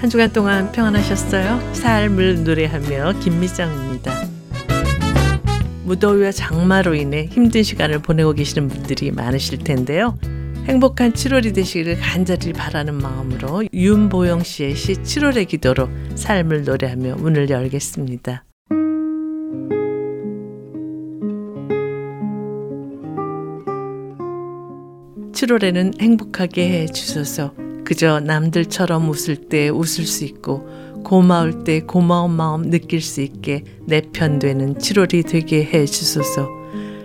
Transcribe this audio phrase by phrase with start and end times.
[0.00, 1.74] 한 주간 동안 평안하셨어요?
[1.74, 4.12] 삶을 노래하며 김미정입니다.
[5.84, 10.16] 무더위와 장마로 인해 힘든 시간을 보내고 계시는 분들이 많으실 텐데요.
[10.66, 18.44] 행복한 7월이 되시기를 간절히 바라는 마음으로 윤보영 씨의 시 7월의 기도로 삶을 노래하며 문을 열겠습니다.
[25.32, 27.52] 7월에는 행복하게 해 주소서.
[27.88, 30.68] 그저 남들처럼 웃을 때 웃을 수 있고
[31.04, 36.50] 고마울 때 고마운 마음 느낄 수 있게 내 편 되는 7월이 되게 해 주소서.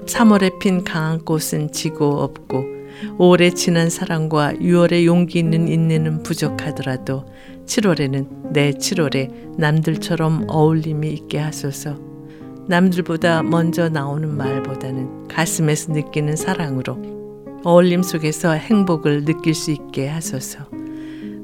[0.06, 2.66] 3월에 핀 강한 꽃은 지고 없고
[3.18, 7.24] 5월에 지난 사랑과 6월에 용기 있는 인내는 부족하더라도
[7.66, 11.98] 7월에는 내 7월에 남들처럼 어울림이 있게 하소서.
[12.68, 17.23] 남들보다 먼저 나오는 말보다는 가슴에서 느끼는 사랑으로
[17.64, 20.70] 어울림 속에서 행복을 느낄 수 있게 하소서.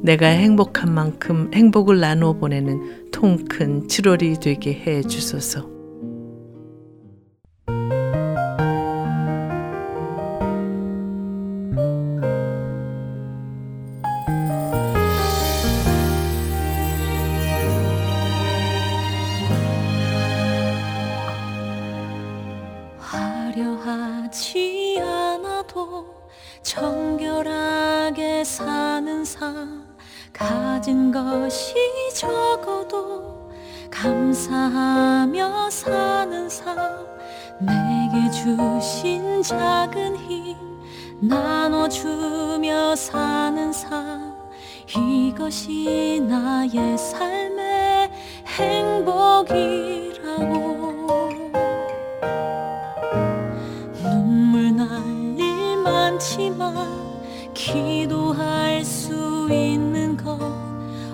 [0.01, 5.69] 내가 행복한 만큼 행복을 나누어 보내는 통 큰 7월이 되게 해 주소서.
[26.69, 29.87] 정결하게 사는 삶
[30.31, 31.73] 가진 것이
[32.13, 33.49] 적어도
[33.89, 37.07] 감사하며 사는 삶
[37.59, 40.55] 내게 주신 작은 힘
[41.27, 44.35] 나눠주며 사는 삶
[44.95, 48.11] 이것이 나의 삶의
[48.45, 49.89] 행복이라고
[57.71, 60.39] 기도할 수 있는 것.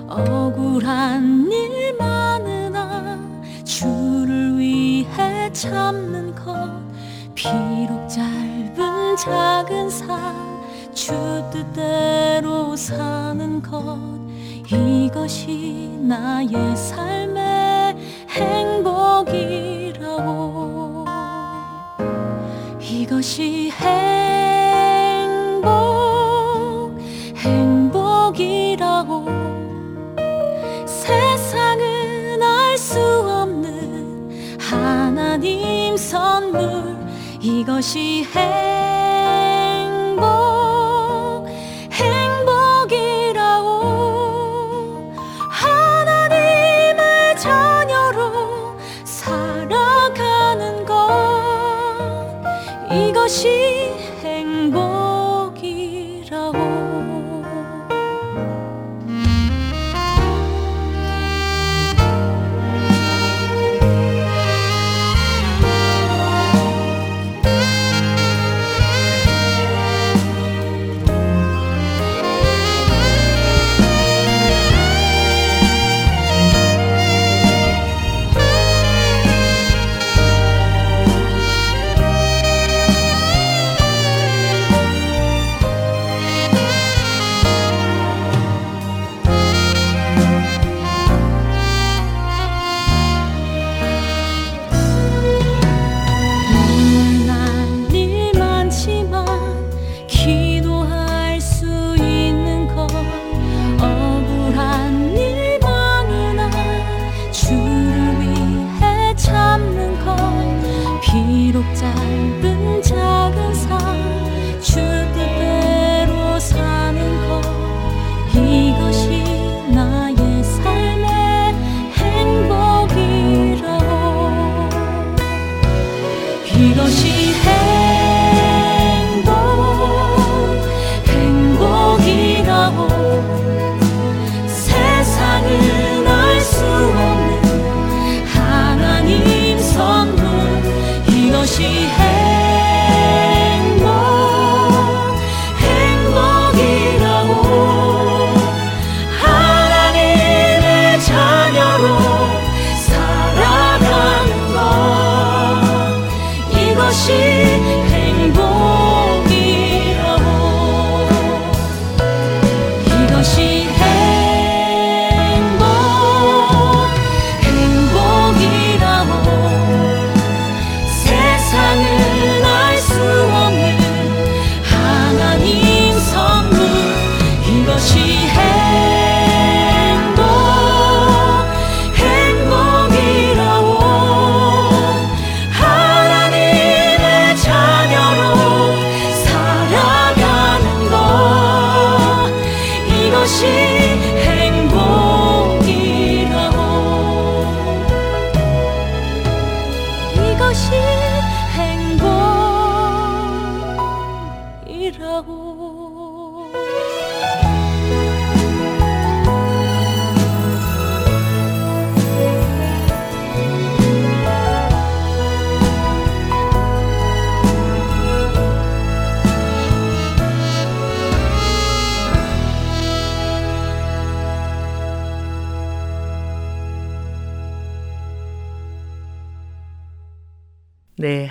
[0.08, 3.20] 억울한 일 많으나
[3.64, 6.70] 주를 위해 참는 것.
[7.34, 10.46] 비록 짧은 작은 삶
[10.96, 11.14] 주
[11.52, 14.00] 뜻대로 사는 것.
[14.72, 17.96] 이것이 나의 삶의
[18.30, 19.46] 행복이라고.
[22.80, 24.05] 이것이 행
[36.56, 36.98] 선물
[37.42, 38.26] 이것이
[40.06, 40.24] 행복
[41.92, 43.66] 행복이라고
[45.52, 50.96] 하나님의 자녀로 살아가는 것.
[52.92, 53.75] 이것이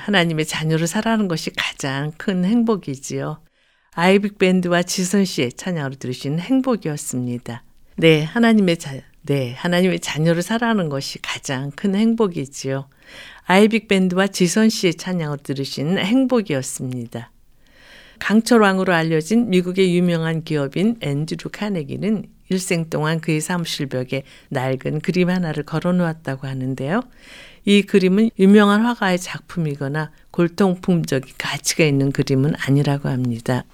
[0.04, 3.40] 하나님의 자녀로 살아가는 것이 가장 큰 행복이지요.
[3.92, 7.62] 아이빅 밴드와 지선 씨의 찬양으로 들으신 행복이었습니다.
[7.96, 12.90] 네, 하나님의 자, 네, 하나님의 자녀로 살아가는 것이 가장 큰 행복이지요.
[13.46, 17.30] 아이빅 밴드와 지선 씨의 찬양을 들으신 행복이었습니다.
[18.18, 25.30] 강철 왕으로 알려진 미국의 유명한 기업인 앤드루 카네기는 일생 동안 그의 사무실 벽에 낡은 그림
[25.30, 27.00] 하나를 걸어 놓았다고 하는데요.
[27.64, 33.64] 이 그림은 유명한 화가의 작품이거나 골통품적인 가치가 있는 그림은 아니라고 합니다.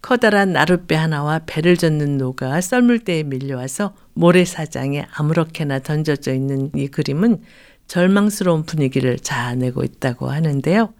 [0.00, 7.42] 커다란 나룻배 하나와 배를 젓는 노가 썰물대에 밀려와서 모래사장에 아무렇게나 던져져 있는 이 그림은
[7.86, 10.92] 절망스러운 분위기를 자아내고 있다고 하는데요.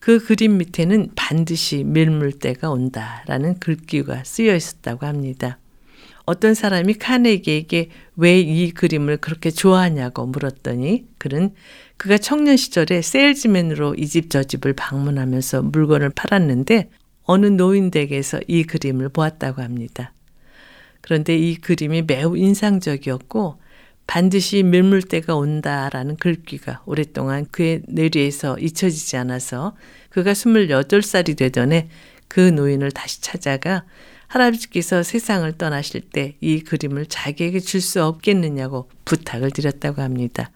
[0.00, 5.58] 그 그림 밑에는 반드시 밀물대가 온다라는 글귀가 쓰여 있었다고 합니다.
[6.28, 11.54] 어떤 사람이 카네기에게 왜 이 그림을 그렇게 좋아하냐고 물었더니 그는
[11.96, 16.90] 그가 청년 시절에 세일즈맨으로 이 집 저 집을 방문하면서 물건을 팔았는데
[17.24, 20.12] 어느 노인 댁에서 이 그림을 보았다고 합니다.
[21.00, 23.60] 그런데 이 그림이 매우 인상적이었고
[24.06, 29.76] 반드시 밀물 때가 온다라는 글귀가 오랫동안 그의 뇌리에서 잊혀지지 않아서
[30.10, 31.88] 그가 28살이 되던 해
[32.28, 33.84] 그 노인을 다시 찾아가
[34.28, 40.50] 할아버지께서 세상을 떠나실 때 이 그림을 자기에게 줄 수 없겠느냐고 부탁을 드렸다고 합니다.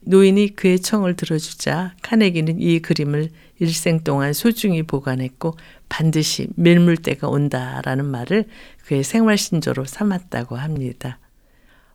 [0.00, 5.56] 노인이 그의 청을 들어주자 카네기는 이 그림을 일생 동안 소중히 보관했고
[5.88, 8.44] 반드시 밀물 때가 온다라는 말을
[8.86, 11.18] 그의 생활 신조로 삼았다고 합니다.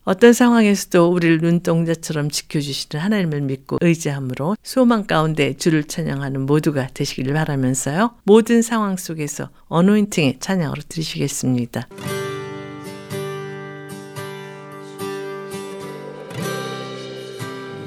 [0.05, 8.15] 어떤 상황에서도 우리를 눈동자처럼 지켜주시는 하나님을 믿고 의지함으로 소망 가운데 주를 찬양하는 모두가 되시기를 바라면서요.
[8.23, 11.87] 모든 상황 속에서 어노인팅의 찬양으로 드리시겠습니다.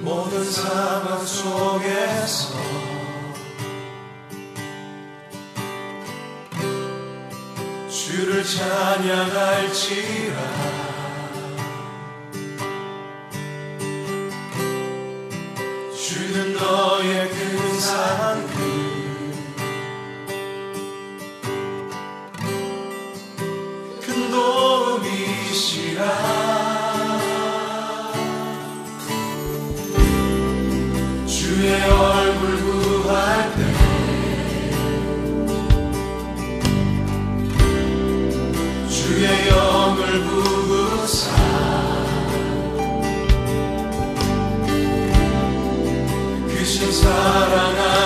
[0.01, 2.57] 모든 상황 속에서
[7.91, 9.17] 주를 찬양할지라
[17.07, 18.47] 너의 근사한
[24.01, 26.03] 큰 도움이시라
[47.07, 48.06] 사랑 안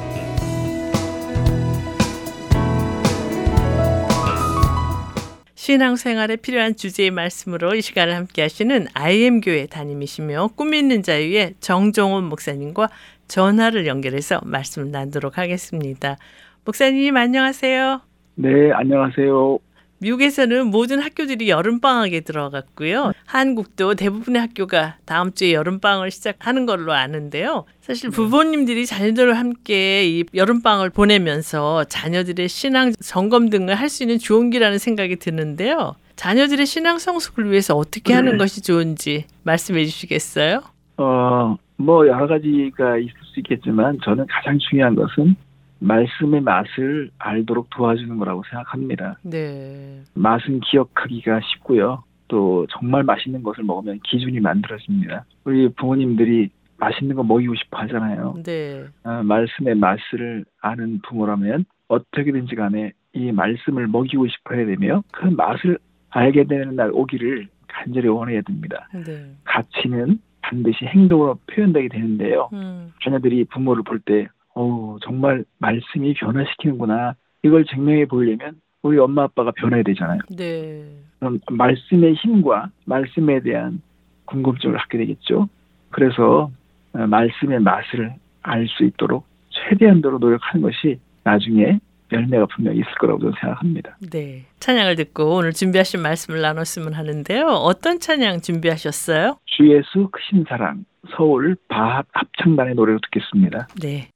[5.61, 12.89] 신앙생활에 필요한 주제의 말씀으로 이 시간을 함께 하시는 IM교회 담임이시며 꿈 있는 자유의 정종원 목사님과
[13.27, 16.17] 전화를 연결해서 말씀을 나누도록 하겠습니다.
[16.65, 18.01] 목사님 안녕하세요.
[18.37, 19.59] 네, 안녕하세요.
[20.01, 23.13] 미국에서는 모든 학교들이 여름방학에 들어갔고요.
[23.25, 27.65] 한국도 대부분의 학교가 다음 주에 여름방학을 시작하는 걸로 아는데요.
[27.81, 34.49] 사실 부모님들이 자녀들과 함께 이 여름방학을 보내면서 자녀들의 신앙 점검 등을 할 수 있는 좋은
[34.51, 35.95] 기라는 생각이 드는데요.
[36.15, 40.61] 자녀들의 신앙 성숙을 위해서 어떻게 하는 것이 좋은지 말씀해 주시겠어요?
[40.97, 45.35] 어, 뭐 여러 가지가 있을 수 있겠지만 저는 가장 중요한 것은
[45.81, 49.17] 말씀의 맛을 알도록 도와주는 거라고 생각합니다.
[49.23, 50.01] 네.
[50.13, 52.03] 맛은 기억하기가 쉽고요.
[52.27, 55.25] 또 정말 맛있는 것을 먹으면 기준이 만들어집니다.
[55.43, 58.35] 우리 부모님들이 맛있는 거 먹이고 싶어 하잖아요.
[58.43, 58.85] 네.
[59.03, 65.77] 아, 말씀의 맛을 아는 부모라면 어떻게든지 간에 이 말씀을 먹이고 싶어 해야 되며 그 맛을
[66.09, 68.87] 알게 되는 날 오기를 간절히 원해야 됩니다.
[68.93, 69.35] 네.
[69.43, 72.49] 가치는 반드시 행동으로 표현되게 되는데요.
[72.53, 72.91] 음.
[73.03, 77.15] 자녀들이 부모를 볼 때, 어 정말 말씀이 변화시키는구나.
[77.43, 80.19] 이걸 증명해 보이려면 우리 엄마 아빠가 변해야 되잖아요.
[80.35, 80.85] 네.
[81.19, 83.81] 그럼 말씀의 힘과 말씀에 대한
[84.25, 85.47] 궁금증을 갖게 되겠죠.
[85.89, 86.51] 그래서
[86.93, 91.79] 어, 말씀의 맛을 알 수 있도록 최대한도로 노력하는 것이 나중에
[92.11, 93.97] 열매가 분명히 있을 거라고 저는 생각합니다.
[94.11, 94.45] 네.
[94.59, 97.45] 찬양을 듣고 오늘 준비하신 말씀을 나눴으면 하는데요.
[97.45, 99.37] 어떤 찬양 준비하셨어요?
[99.45, 100.83] 주 예수 크신 사랑
[101.15, 103.67] 서울 바합 합창단의 노래로 듣겠습니다.
[103.81, 104.09] 네.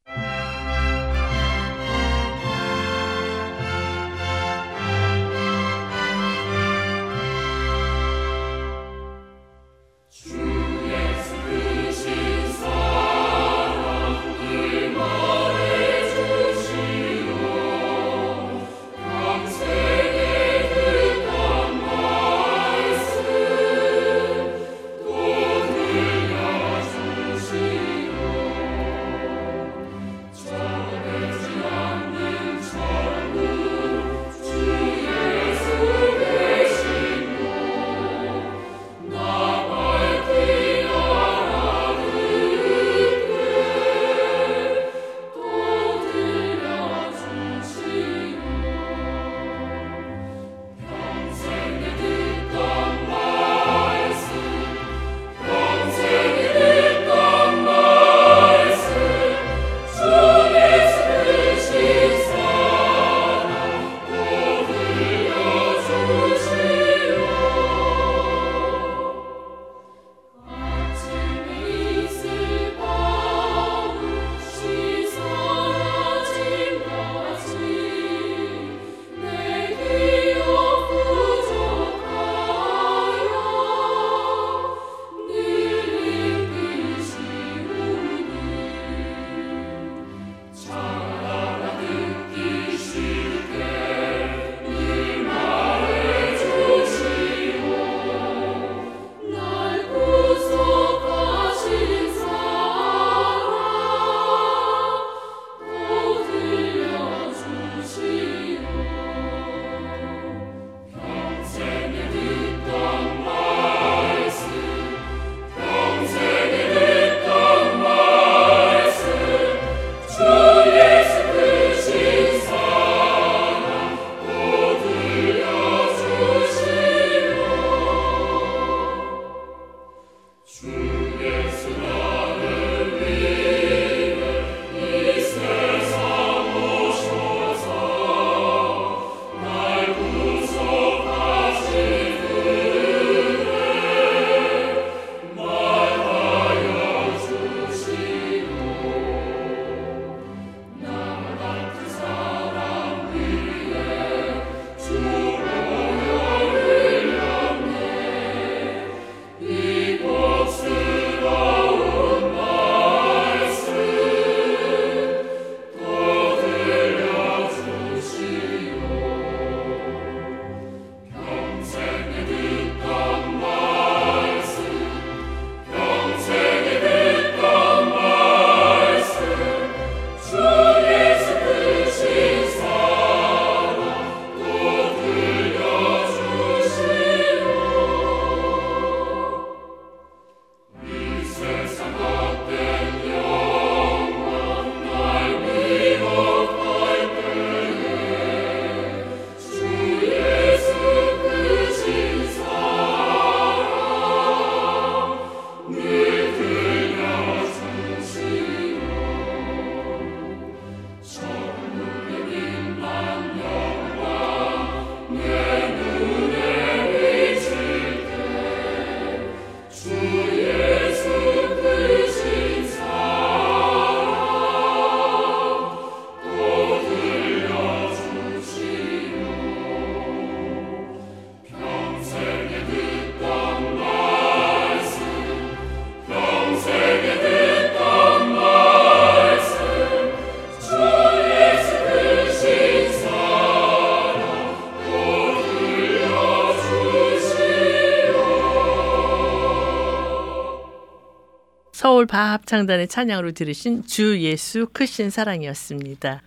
[252.05, 256.21] 서울 바합창단의 찬양으로 들으신 주 예수 크신 사랑이었습니다.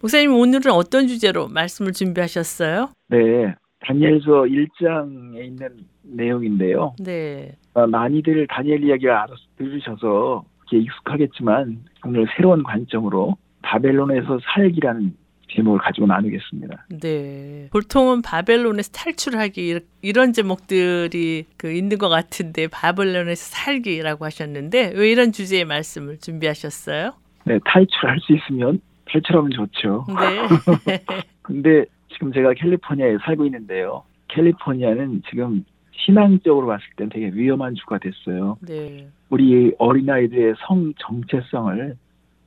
[0.00, 2.90] 목사님 오늘은 어떤 주제로 말씀을 준비하셨어요?
[3.08, 5.68] 네, 다니엘서 1장에 있는
[6.02, 6.94] 내용인데요.
[7.00, 7.56] 네.
[7.74, 15.14] 어, 많이들 다니엘 이야기를 알아 들으셔서 익숙하겠지만 오늘 새로운 관점으로 바벨론에서 살기라는
[15.50, 16.86] 제목을 가지고 나누겠습니다.
[17.00, 17.68] 네.
[17.72, 25.32] 보통은 바벨론에서 탈출하기 이- 이런 제목들이 그 있는 것 같은데 바벨론에서 살기라고 하셨는데 왜 이런
[25.32, 27.12] 주제의 말씀을 준비하셨어요?
[27.44, 28.80] 네, 탈출할 수 있으면
[29.10, 30.04] 탈출하면 좋죠.
[30.08, 30.98] 네.
[31.42, 34.02] 근데 지금 제가 캘리포니아에 살고 있는데요.
[34.28, 38.58] 캘리포니아는 지금 신앙적으로 봤을 땐 되게 위험한 주가 됐어요.
[38.60, 39.08] 네.
[39.30, 41.96] 우리 어린아이들의 성 정체성을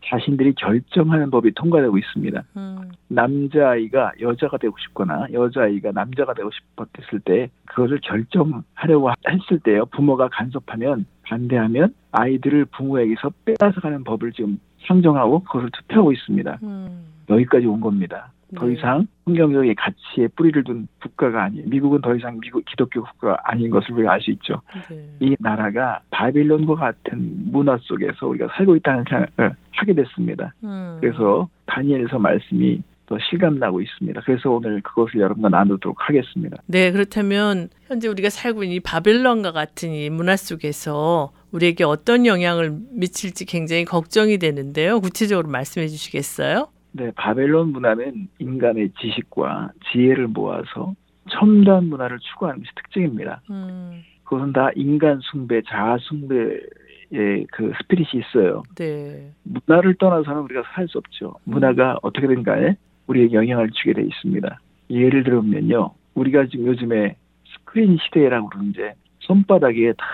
[0.04, 2.44] 자신들이 결정하는 법이 통과되고 있습니다.
[2.58, 9.86] 음, 남자아이가 여자가 되고 싶거나 여자아이가 남자가 되고 싶었을 때 그것을 결정하려고 했을 때요.
[9.86, 16.60] 부모가 간섭하면 반대하면 아이들을 부모에게서 빼앗아가는 법을 지금 상정하고 그것을 투표하고 있습니다.
[16.64, 17.06] 음.
[17.30, 18.32] 여기까지 온 겁니다.
[18.56, 18.74] 더 네.
[18.74, 23.94] 이상 성경적인 가치에 뿌리를 둔 국가가 아니 미국은 더 이상 미국 기독교 국가가 아닌 것을
[23.94, 24.62] 우리가 알 수 있죠.
[24.90, 25.10] 네.
[25.20, 30.54] 이 나라가 바빌론과 같은 문화 속에서 우리가 살고 있다는 생각을 하게 됐습니다.
[30.64, 30.98] 음.
[31.02, 34.22] 그래서 다니엘서 말씀이 더 실감나고 있습니다.
[34.22, 36.58] 그래서 오늘 그것을 여러분과 나누도록 하겠습니다.
[36.66, 42.74] 네, 그렇다면 현재 우리가 살고 있는 이 바벨론과 같은 이 문화 속에서 우리에게 어떤 영향을
[42.94, 45.02] 미칠지 굉장히 걱정이 되는데요.
[45.02, 46.70] 구체적으로 말씀해 주시겠어요?
[46.94, 50.94] 네, 바벨론 문화는 인간의 지식과 지혜를 모아서
[51.30, 53.42] 첨단 문화를 추구하는 것이 특징입니다.
[53.50, 58.64] 음, 그것은 다 인간 숭배, 자아 숭배의 그 스피릿이 있어요.
[58.76, 59.32] 네.
[59.44, 61.36] 문화를 떠나서는 우리가 살 수 없죠.
[61.46, 62.76] 문화가 어떻게든 간에
[63.08, 64.60] 우리에게 영향을 주게 돼 있습니다.
[64.90, 65.92] 예를 들면요.
[66.16, 67.16] 우리가 지금 요즘에
[67.54, 70.06] 스크린 시대라고 그러는데 손바닥에 다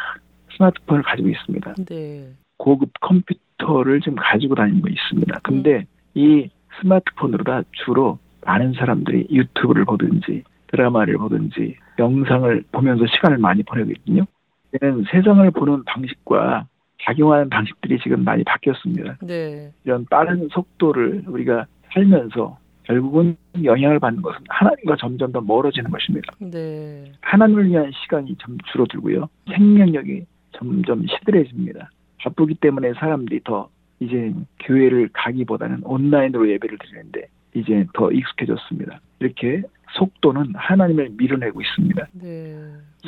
[0.55, 1.75] 스마트폰을 가지고 있습니다.
[1.85, 2.33] 네.
[2.57, 5.39] 고급 컴퓨터를 지금 가지고 다니고 있습니다.
[5.43, 5.85] 근데
[6.15, 6.49] 이
[6.81, 14.25] 스마트폰으로 다 주로 많은 사람들이 유튜브를 보든지 드라마를 보든지 영상을 보면서 시간을 많이 보내고 있거든요.
[14.73, 16.67] 이는 세상을 보는 방식과
[17.01, 19.17] 작용하는 방식들이 지금 많이 바뀌었습니다.
[19.21, 19.71] 네.
[19.85, 26.33] 이런 빠른 속도를 우리가 살면서 결국은 영향을 받는 것은 하나님과 점점 더 멀어지는 것입니다.
[26.39, 27.11] 네.
[27.21, 29.27] 하나님을 위한 시간이 점 줄어들고요.
[29.49, 31.89] 생명력이 점점 시들해집니다.
[32.19, 38.99] 바쁘기 때문에 사람들이 더 이제 교회를 가기보다는 온라인으로 예배를 드리는데 이제 더 익숙해졌습니다.
[39.19, 42.07] 이렇게 속도는 하나님을 밀어내고 있습니다.
[42.13, 42.55] 네.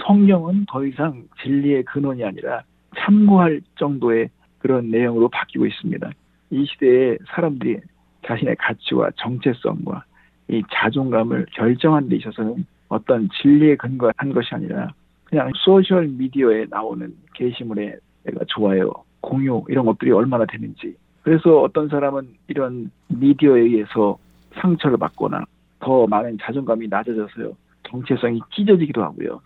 [0.05, 2.63] 성경은 더 이상 진리의 근원이 아니라
[2.97, 6.09] 참고할 정도의 그런 내용으로 바뀌고 있습니다.
[6.51, 7.77] 이 시대에 사람들이
[8.25, 10.03] 자신의 가치와 정체성과
[10.49, 14.91] 이 자존감을 결정하는 데 있어서는 어떤 진리에 근거한 것이 아니라
[15.25, 22.27] 그냥 소셜 미디어에 나오는 게시물에 내가 좋아요, 공유 이런 것들이 얼마나 되는지 그래서 어떤 사람은
[22.47, 24.17] 이런 미디어에 의해서
[24.61, 25.45] 상처를 받거나
[25.79, 27.53] 더 많은 자존감이 낮아져서요
[27.89, 29.41] 정체성이 찢어지기도 하고요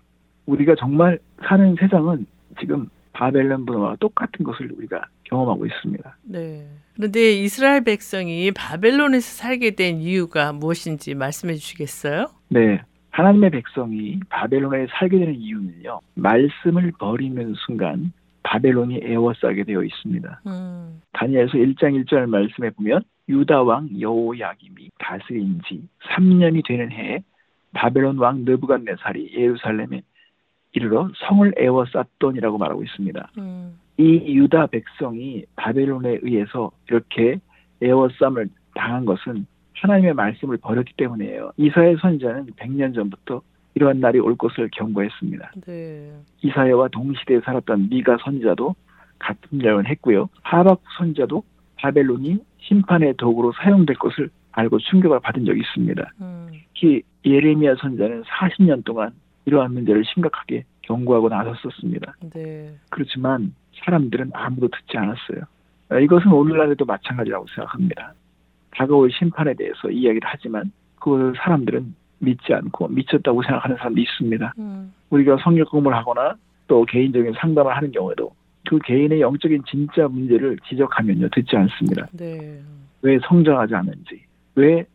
[0.45, 2.25] 우리가 정말 사는 세상은
[2.59, 6.17] 지금 바벨론 문화와 똑같은 것을 우리가 경험하고 있습니다.
[6.23, 6.67] 네.
[6.95, 12.27] 그런데 이스라엘 백성이 바벨론에서 살게 된 이유가 무엇인지 말씀해 주시겠어요?
[12.49, 12.81] 네.
[13.11, 15.99] 하나님의 백성이 바벨론에 살게 되는 이유는요.
[16.15, 18.11] 말씀을 버리는 순간
[18.43, 20.41] 바벨론이 에워싸게 되어 있습니다.
[20.47, 21.01] 음.
[21.13, 27.23] 다니엘서 1장 1절 말씀에 보면 유다 왕 여호야김이 다스린 지 3년이 되는 해에
[27.73, 30.03] 바벨론 왕 느부갓네살이 예루살렘에
[30.73, 33.31] 이르러 성을 에워쌌더니라고 말하고 있습니다.
[33.37, 33.79] 음.
[33.97, 37.39] 이 유다 백성이 바벨론에 의해서 이렇게
[37.81, 41.51] 에워쌈을 당한 것은 하나님의 말씀을 버렸기 때문이에요.
[41.57, 43.41] 이사야 선지자는 100년 전부터
[43.75, 45.51] 이러한 날이 올 것을 경고했습니다.
[45.65, 46.13] 네.
[46.41, 48.75] 이사야와 동시대에 살았던 미가 선지자도
[49.19, 50.29] 같은 예언을 했고요.
[50.41, 51.43] 하박 선지자도
[51.77, 56.11] 바벨론이 심판의 도구로 사용될 것을 알고 충격을 받은 적이 있습니다.
[56.21, 56.47] 음.
[56.73, 59.11] 특히 예레미야 선지자는 40년 동안
[59.45, 62.15] 이러한 문제를 심각하게 경고하고 나섰었습니다.
[62.33, 62.75] 네.
[62.89, 65.43] 그렇지만 사람들은 아무도 듣지 않았어요.
[65.89, 68.13] 어, 이것은 오늘날에도 마찬가지라고 생각합니다.
[68.71, 74.53] 다가올 심판에 대해서 이야기를 하지만 그 사람들은 믿지 않고 미쳤다고 생각하는 사람도 있습니다.
[74.57, 74.93] 음.
[75.09, 76.35] 우리가 성경 공부를 하거나
[76.67, 78.33] 또 개인적인 상담을 하는 경우에도
[78.67, 82.07] 그 개인의 영적인 진짜 문제를 지적하면요 듣지 않습니다.
[82.13, 82.59] 네.
[83.01, 84.23] 왜 성장하지 않는지,
[84.55, 84.85] 왜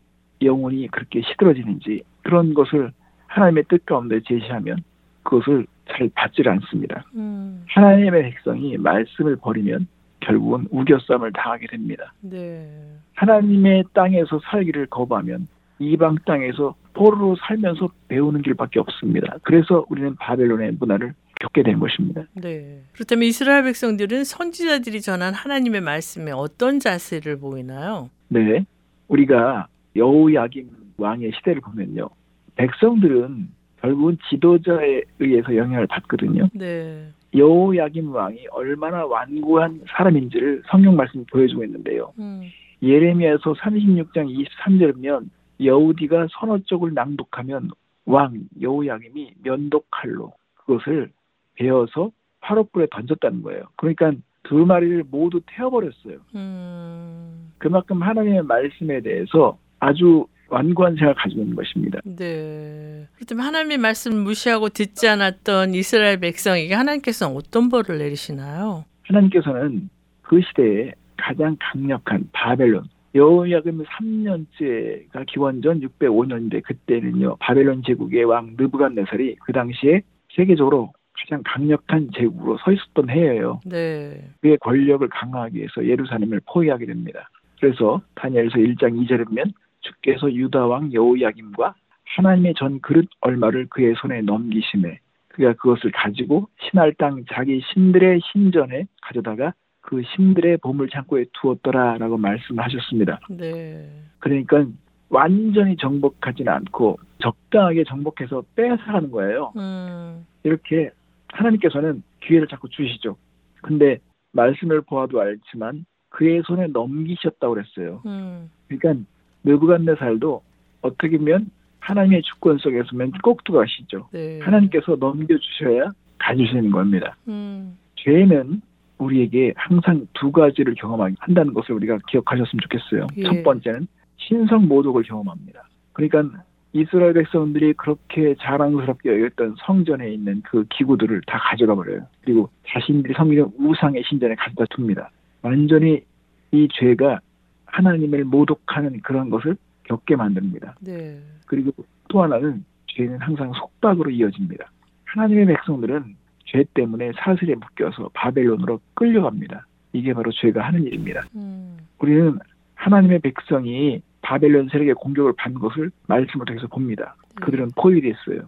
[0.41, 2.91] 영혼이 그렇게 시들어지는지 그런 것을
[3.27, 4.77] 하나님의 뜻 가운데 제시하면
[5.23, 7.05] 그것을 잘 받지를 않습니다.
[7.15, 7.63] 음.
[7.67, 9.87] 하나님의 백성이 말씀을 버리면
[10.21, 12.13] 결국은 우겨쌈을 당하게 됩니다.
[12.21, 12.67] 네.
[13.15, 15.47] 하나님의 땅에서 살기를 거부하면
[15.79, 19.37] 이방 땅에서 포로로 살면서 배우는 길밖에 없습니다.
[19.43, 22.23] 그래서 우리는 바벨론의 문화를 겪게 되는 것입니다.
[22.33, 22.83] 네.
[22.93, 28.09] 그렇다면 이스라엘 백성들은 선지자들이 전한 하나님의 말씀에 어떤 자세를 보이나요?
[28.27, 28.65] 네,
[29.07, 32.09] 우리가 여호야김 왕의 시대를 보면요,
[32.55, 33.47] 백성들은
[33.81, 36.49] 결국은 지도자에 의해서 영향을 받거든요.
[36.53, 37.07] 네.
[37.33, 42.11] 여호야김 왕이 얼마나 완고한 사람인지를 성경 말씀이 보여주고 있는데요.
[42.19, 42.41] 음.
[42.81, 44.27] 예레미야서 36장
[44.65, 45.29] 23절이면
[45.61, 47.71] 여우디가 선어 쪽을 낭독하면
[48.05, 51.11] 왕 여호야김이 면도칼로 그것을
[51.55, 53.63] 베어서 화롯불에 던졌다는 거예요.
[53.75, 56.17] 그러니까 두 마리를 모두 태워버렸어요.
[56.35, 57.51] 음.
[57.57, 61.99] 그만큼 하나님의 말씀에 대해서 아주 완고한 생각을 가지고 있는 것입니다.
[62.03, 63.07] 네.
[63.15, 68.85] 그렇다면 하나님의 말씀을 무시하고 듣지 않았던 이스라엘 백성에게 하나님께서는 어떤 벌을 내리시나요?
[69.03, 69.89] 하나님께서는
[70.23, 79.51] 그 시대에 가장 강력한 바벨론 여호야금 3년째가 기원전 605년인데 그때는요 바벨론 제국의 왕 느부갓네살이 그
[79.51, 80.01] 당시에
[80.35, 83.59] 세계적으로 가장 강력한 제국으로 서 있었던 해예요.
[83.65, 84.29] 네.
[84.41, 87.29] 그의 권력을 강화하기 위해서 예루살렘을 포위하게 됩니다.
[87.59, 91.73] 그래서 다니엘서 1장 2절에 보면 주께서 유다 왕 여호야김과
[92.15, 98.85] 하나님의 전 그릇 얼마를 그의 손에 넘기심에 그가 그것을 가지고 신할 땅 자기 신들의 신전에
[99.01, 103.19] 가져다가 그 신들의 보물 창고에 두었더라라고 말씀을 하셨습니다.
[103.29, 103.89] 네.
[104.19, 104.65] 그러니까
[105.09, 109.53] 완전히 정복하지는 않고 적당하게 정복해서 빼앗아가는 거예요.
[109.57, 110.25] 음.
[110.43, 110.91] 이렇게
[111.29, 113.17] 하나님께서는 기회를 자꾸 주시죠.
[113.61, 113.97] 근데
[114.31, 118.01] 말씀을 보아도 알지만 그의 손에 넘기셨다고 그랬어요.
[118.05, 118.49] 음.
[118.67, 119.03] 그러니까
[119.43, 120.41] 느부갓네살도
[120.81, 124.09] 어떻게 보면 하나님의 주권 속에서면 꼭 들어가시죠.
[124.11, 124.39] 네.
[124.39, 127.15] 하나님께서 넘겨주셔야 가지시는 겁니다.
[127.27, 127.77] 음.
[127.95, 128.61] 죄는
[128.99, 133.07] 우리에게 항상 두 가지를 경험하게 한다는 것을 우리가 기억하셨으면 좋겠어요.
[133.17, 133.23] 예.
[133.23, 135.67] 첫 번째는 신성 모독을 경험합니다.
[135.93, 142.05] 그러니까 이스라엘 백성들이 그렇게 자랑스럽게 여겼던 성전에 있는 그 기구들을 다 가져가 버려요.
[142.21, 145.09] 그리고 자신들이 섬기는 우상의 신전에 갖다 둡니다.
[145.41, 146.03] 완전히
[146.51, 147.19] 이 죄가
[147.65, 150.75] 하나님을 모독하는 그런 것을 겪게 만듭니다.
[150.81, 151.17] 네.
[151.45, 151.71] 그리고
[152.07, 154.71] 또 하나는 죄는 항상 속박으로 이어집니다.
[155.05, 156.15] 하나님의 백성들은
[156.51, 159.65] 죄 때문에 사슬에 묶여서 바벨론으로 끌려갑니다.
[159.93, 161.21] 이게 바로 죄가 하는 일입니다.
[161.35, 161.77] 음.
[161.99, 162.39] 우리는
[162.75, 167.15] 하나님의 백성이 바벨론 세력의 공격을 받는 것을 말씀을 통해서 봅니다.
[167.41, 168.41] 그들은 포위됐어요.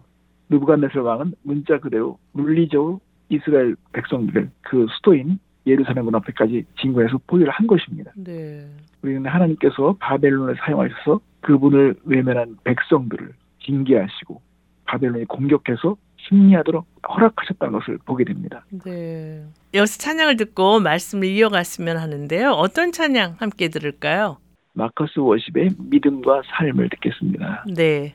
[0.50, 7.66] 느부갓네살 왕은 문자 그대로 물리적으로 이스라엘 백성들을 그 수도인 예루살렘 문 앞에까지 진군해서 포위를 한
[7.66, 8.12] 것입니다.
[8.16, 8.66] 네.
[9.02, 13.32] 우리는 하나님께서 바벨론을 사용하셔서 그분을 외면한 백성들을
[13.64, 14.40] 징계하시고
[14.86, 15.96] 바벨론이 공격해서
[16.28, 18.64] 승리하도록 허락하셨다는 것을 보게 됩니다.
[18.84, 19.44] 네.
[19.74, 22.50] 여기서 찬양을 듣고 말씀을 이어갔으면 하는데요.
[22.50, 24.38] 어떤 찬양 함께 들을까요?
[24.74, 27.64] 마커스 워십의 믿음과 삶을 듣겠습니다.
[27.74, 28.14] 네.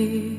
[0.00, 0.29] 실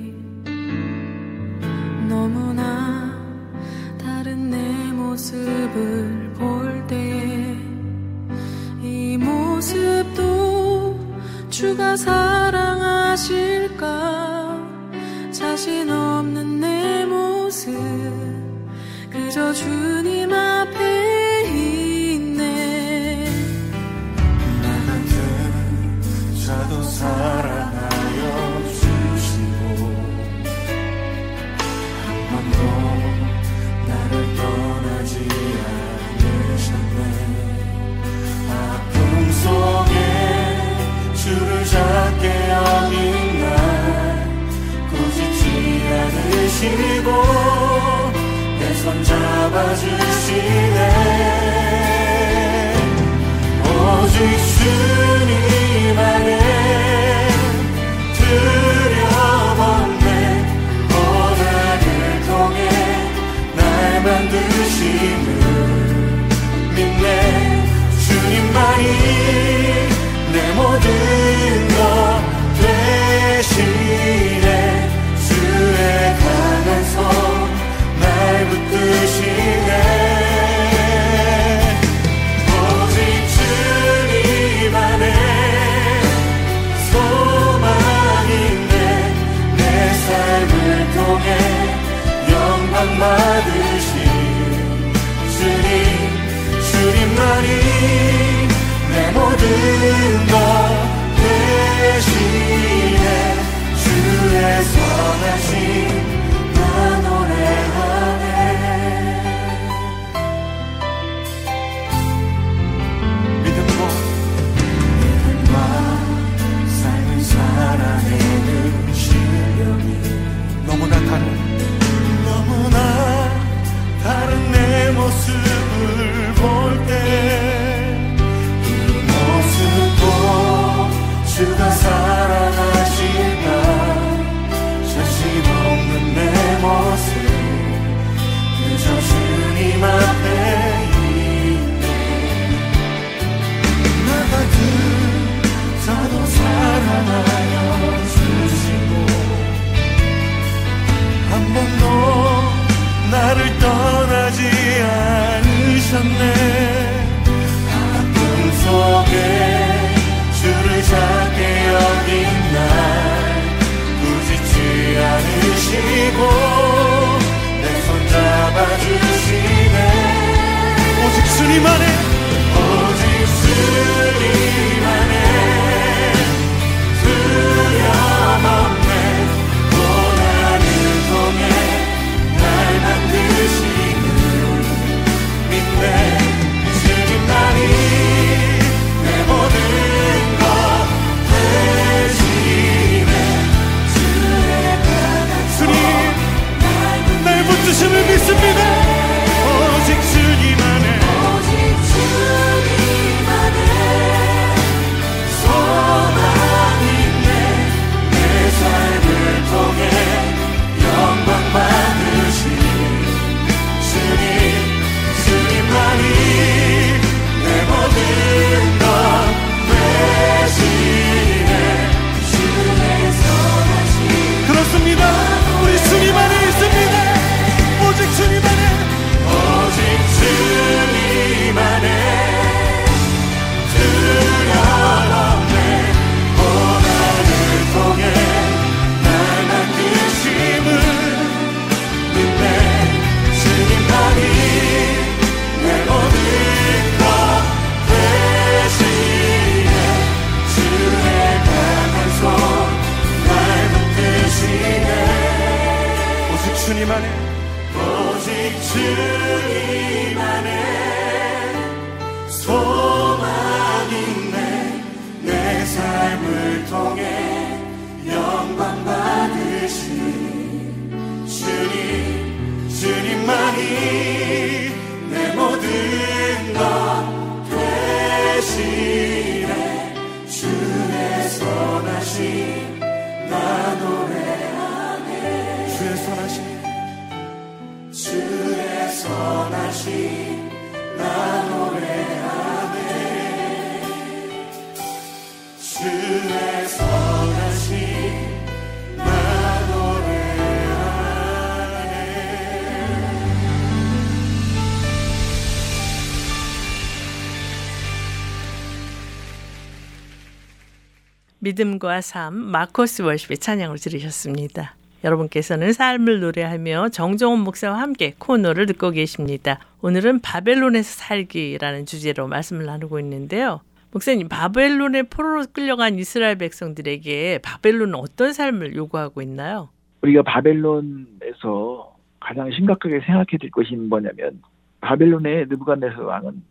[311.61, 314.75] 믿음과 삶 마코스 월십의 찬양을 들으셨습니다.
[315.03, 319.59] 여러분께서는 삶을 노래하며 정종원 목사와 함께 코너를 듣고 계십니다.
[319.81, 323.61] 오늘은 바벨론에서 살기라는 주제로 말씀을 나누고 있는데요.
[323.91, 329.69] 목사님, 바벨론의 포로로 끌려간 이스라엘 백성들에게 바벨론은 어떤 삶을 요구하고 있나요?
[330.01, 334.41] 우리가 바벨론에서 가장 심각하게 생각해야 될 것이 뭐냐면
[334.81, 336.41] 바벨론의 느부갓네살 왕은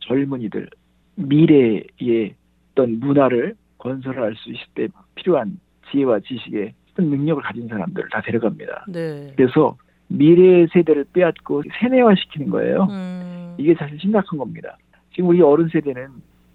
[0.00, 0.68] 젊은이들
[1.16, 2.34] 미래의
[2.72, 5.58] 어떤 문화를 건설할 수 있을 때 필요한
[5.90, 8.84] 지혜와 지식의 능력을 가진 사람들을 다 데려갑니다.
[8.88, 9.32] 네.
[9.36, 9.76] 그래서
[10.08, 12.86] 미래 세대를 빼앗고 세뇌화시키는 거예요.
[12.90, 14.76] 음, 이게 사실 심각한 겁니다.
[15.14, 16.08] 지금 우리 어른 세대는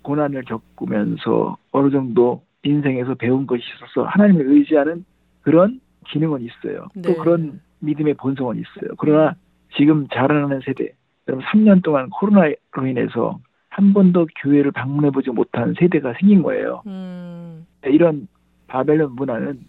[0.03, 5.05] 고난을 겪으면서 어느 정도 인생에서 배운 것이 있어서 하나님을 의지하는
[5.41, 6.87] 그런 기능은 있어요.
[6.95, 7.01] 네.
[7.01, 8.95] 또 그런 믿음의 본성은 있어요.
[8.97, 9.35] 그러나
[9.75, 10.91] 지금 자라나는 세대,
[11.27, 12.55] 여러분 3년 동안 코로나로
[12.87, 13.39] 인해서
[13.75, 16.81] 한 번도 교회를 방문해 보지 못한 세대가 생긴 거예요.
[16.85, 18.29] 음, 이런
[18.67, 19.59] 바벨론 문화는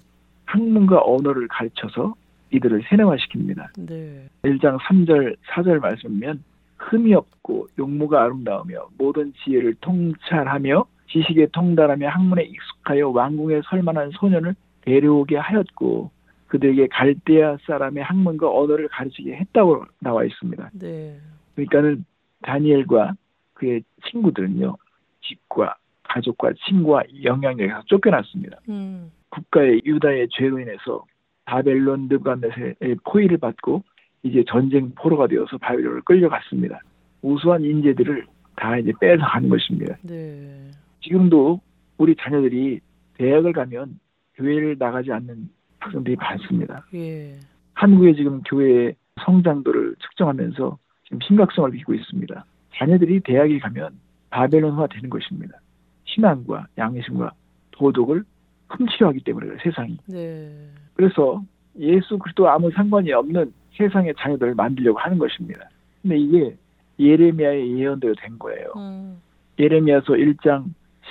[0.45, 2.14] 학문과 언어를 가르쳐서
[2.53, 3.85] 이들을 세뇌화시킵니다.
[3.85, 4.29] 네.
[4.42, 6.45] 1장 3절 4절 말씀이면
[6.79, 15.37] 흠이 없고 용모가 아름다우며 모든 지혜를 통찰하며 지식에 통달하며 학문에 익숙하여 왕궁에 설만한 소년을 데려오게
[15.37, 16.12] 하였고
[16.47, 20.71] 그들에게 갈대아 사람의 학문과 언어를 가르치게 했다고 나와 있습니다.
[20.75, 21.19] 네.
[21.57, 22.05] 그러니까는
[22.42, 23.14] 다니엘과
[23.57, 24.77] 그의 친구들은요
[25.23, 28.59] 집과 가족과 친구와 영향력에서 쫓겨났습니다.
[28.69, 31.05] 음, 국가의 유다의 죄로 인해서
[31.45, 33.83] 바벨론 느부갓네살의 포위를 받고
[34.23, 36.81] 이제 전쟁 포로가 되어서 바벨론을 끌려갔습니다.
[37.23, 39.97] 우수한 인재들을 다 이제 빼서 가는 것입니다.
[40.03, 40.71] 네.
[41.03, 41.61] 지금도
[41.99, 42.81] 우리 자녀들이
[43.14, 43.99] 대학을 가면
[44.35, 45.49] 교회를 나가지 않는
[45.81, 46.85] 학생들이 많습니다.
[46.95, 47.37] 예.
[47.75, 52.45] 한국의 지금 교회의 성장도를 측정하면서 지금 심각성을 빚고 있습니다.
[52.76, 53.98] 자녀들이 대학에 가면
[54.30, 55.58] 바벨론화 되는 것입니다.
[56.04, 57.32] 신앙과 양심과
[57.72, 58.24] 도덕을
[58.68, 59.98] 훔치려 하기 때문에 그래요, 세상이.
[60.06, 60.50] 네.
[60.94, 61.42] 그래서
[61.78, 65.68] 예수 그리스도 아무 상관이 없는 세상의 자녀들을 만들려고 하는 것입니다.
[66.02, 66.56] 근데 이게
[66.98, 68.72] 예레미야의 예언대로 된 거예요.
[68.76, 69.20] 음,
[69.58, 70.64] 예레미야서 1장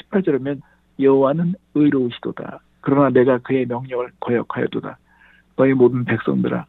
[0.09, 0.61] 18절이면
[0.99, 2.61] 여호와는 의로우시도다.
[2.81, 4.97] 그러나 내가 그의 명령을 거역하여도다.
[5.55, 6.65] 너희 모든 백성들아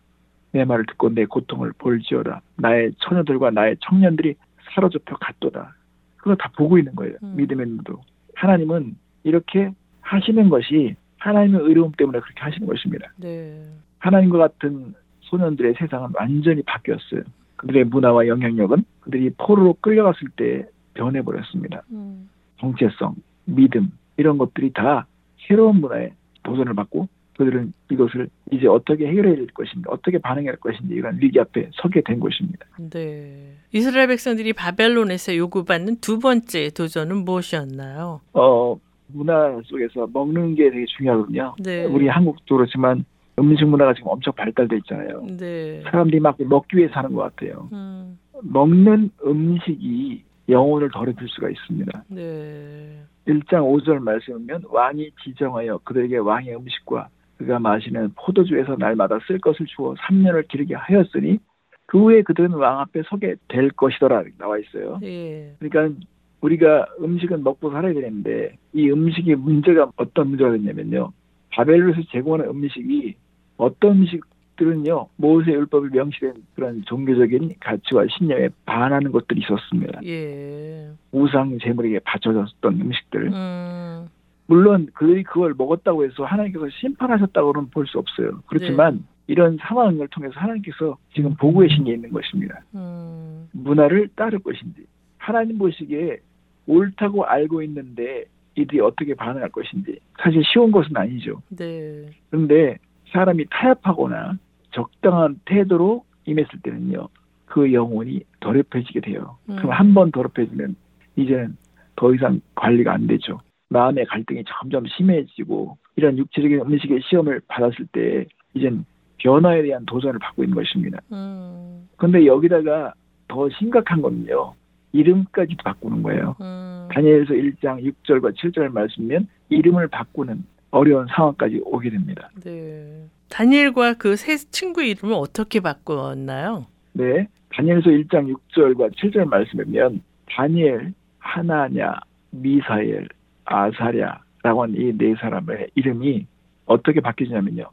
[0.52, 2.40] 내 말을 듣고 내 고통을 볼지어다.
[2.56, 4.34] 나의 처녀들과 나의 청년들이
[4.76, 5.74] 사로잡혀 갔도다.
[6.18, 7.16] 그거 다 보고 있는 거예요.
[7.22, 7.34] 음.
[7.36, 8.02] 믿음의 눈으로.
[8.34, 13.10] 하나님은 이렇게 하시는 것이 하나님의 의로움 때문에 그렇게 하시는 것입니다.
[13.16, 13.64] 네.
[13.98, 17.22] 하나님과 같은 소년들의 세상은 완전히 바뀌었어요.
[17.56, 21.82] 그들의 문화와 영향력은 그들이 포로로 끌려갔을 때 변해버렸습니다.
[21.90, 22.28] 음.
[22.58, 23.16] 정체성,
[23.46, 25.06] 믿음 이런 것들이 다
[25.48, 26.12] 새로운 문화에
[26.42, 31.38] 도전을 받고 그들은 이것을 이제 어떻게 해결해야 될 것인가, 어떻게 반응해야 할 것인지 이런 위기
[31.38, 32.66] 앞에 서게 된 것입니다.
[32.90, 33.56] 네.
[33.72, 38.20] 이스라엘 백성들이 바벨론에서 요구받는 두 번째 도전은 무엇이었나요?
[38.32, 38.76] 어,
[39.08, 41.54] 문화 속에서 먹는 게 되게 중요하거든요.
[41.62, 41.84] 네.
[41.84, 43.04] 우리 한국도 그렇지만
[43.38, 45.22] 음식 문화가 지금 엄청 발달돼 있잖아요.
[45.38, 45.82] 네.
[45.84, 47.68] 사람들이 막 먹기 위해 사는 것 같아요.
[47.72, 48.18] 음.
[48.42, 52.04] 먹는 음식이 영혼을 더럽힐 수가 있습니다.
[52.08, 53.02] 네.
[53.26, 57.08] 1장 5절 말씀이면 왕이 지정하여 그들에게 왕의 음식과
[57.38, 61.38] 그가 마시는 포도주에서 날마다 쓸 것을 주어 3년을 기르게 하였으니
[61.86, 64.98] 그 후에 그들은 왕 앞에 서게 될 것이더라 나와 있어요.
[65.02, 65.54] 예.
[65.58, 66.00] 그러니까
[66.40, 71.12] 우리가 음식은 먹고 살아야 되는데 이 음식의 문제가 어떤 문제가 됐냐면요.
[71.50, 73.14] 바벨론에서 제공하는 음식이
[73.56, 75.08] 어떤 음식들은요.
[75.16, 80.00] 모세 율법이 명시된 그런 종교적인 가치와 신념에 반하는 것들이 있었습니다.
[80.04, 80.90] 예.
[81.12, 83.32] 우상 제물에게 바쳐졌던 음식들.
[83.32, 84.08] 음.
[84.46, 88.42] 물론 그들이 그걸 먹었다고 해서 하나님께서 심판하셨다고는 볼 수 없어요.
[88.46, 92.60] 그렇지만 이런 상황을 통해서 하나님께서 지금 보고 계신 게 있는 것입니다.
[92.74, 93.48] 음.
[93.52, 94.86] 문화를 따를 것인지
[95.18, 96.18] 하나님 보시기에
[96.66, 98.24] 옳다고 알고 있는데
[98.54, 101.42] 이들이 어떻게 반응할 것인지 사실 쉬운 것은 아니죠.
[101.48, 102.06] 네.
[102.30, 102.78] 그런데
[103.12, 104.38] 사람이 타협하거나
[104.70, 107.08] 적당한 태도로 임했을 때는요
[107.46, 109.36] 그 영혼이 더럽혀지게 돼요.
[109.48, 109.56] 음.
[109.56, 110.76] 그럼 한 번 더럽혀지면
[111.16, 111.56] 이제는
[111.96, 113.40] 더 이상 관리가 안 되죠.
[113.68, 118.84] 마음의 갈등이 점점 심해지고 이런 육체적인 음식의 시험을 받았을 때 이젠
[119.18, 120.98] 변화에 대한 도전을 받고 있는 것입니다.
[121.12, 121.88] 음.
[121.96, 122.92] 근데 여기다가
[123.28, 124.54] 더 심각한 거는요.
[124.92, 126.36] 이름까지도 바꾸는 거예요.
[126.40, 126.88] 음.
[126.92, 132.30] 다니엘서 1장 6절과 7절 말씀면 이름을 바꾸는 어려운 상황까지 오게 됩니다.
[132.44, 133.06] 네.
[133.28, 136.66] 다니엘과 그 세 친구 이름을 어떻게 바꾸었나요?
[136.92, 137.26] 네.
[137.54, 141.94] 다니엘서 1장 6절과 7절 말씀이면 다니엘, 하나냐,
[142.30, 143.08] 미사엘,
[143.46, 146.26] 아사랴라고 하는 이 네 사람의 이름이
[146.66, 147.64] 어떻게 바뀌냐면요.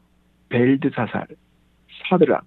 [0.48, 1.26] 벨드사살,
[2.08, 2.44] 사드락,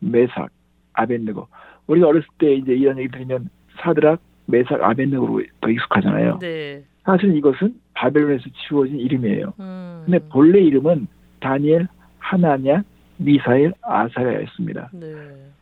[0.00, 0.50] 메삭,
[0.94, 1.48] 아벤느고.
[1.86, 3.48] 우리가 어렸을 때 이제 이런 얘기 들으면
[3.80, 6.38] 사드락, 메삭, 아벤느고로 더 익숙하잖아요.
[6.40, 6.82] 네.
[7.04, 9.52] 사실 이것은 바벨론에서 지워진 이름이에요.
[9.60, 10.02] 음.
[10.04, 11.06] 근데 본래 이름은
[11.40, 11.86] 다니엘,
[12.18, 12.82] 하나냐,
[13.18, 14.90] 미사엘, 아사랴였습니다.
[14.94, 15.06] 네.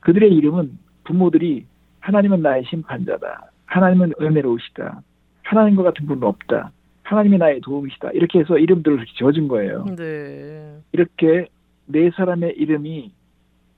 [0.01, 1.67] 그들의 이름은 부모들이
[2.01, 3.51] 하나님은 나의 심판자다.
[3.67, 5.03] 하나님은 은혜로우시다.
[5.43, 6.71] 하나님과 같은 분은 없다.
[7.13, 8.13] 하나님이 나의 도움이시다.
[8.13, 9.85] 이렇게 해서 이름들을 이렇게 지어준 거예요.
[9.97, 10.79] 네.
[10.93, 11.49] 이렇게
[11.87, 13.13] 네 사람의 이름이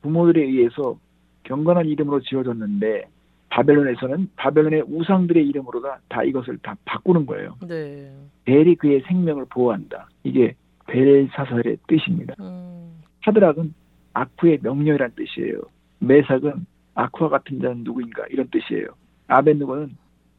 [0.03, 0.97] 부모들에 의해서
[1.43, 3.09] 경건한 이름으로 지어졌는데
[3.51, 7.57] 바벨론에서는 바벨론의 우상들의 이름으로다 다 이것을 다 바꾸는 거예요.
[7.66, 8.12] 네.
[8.45, 10.09] 벨이 그의 생명을 보호한다.
[10.22, 10.55] 이게
[10.87, 12.35] 벨사설의 뜻입니다.
[12.41, 13.01] 음.
[13.20, 13.74] 하드락은
[14.12, 15.61] 아쿠의 명령이란 뜻이에요.
[15.99, 18.87] 메삭은 아쿠와 같은 자는 누구인가 이런 뜻이에요.
[19.26, 19.97] 아벤누고는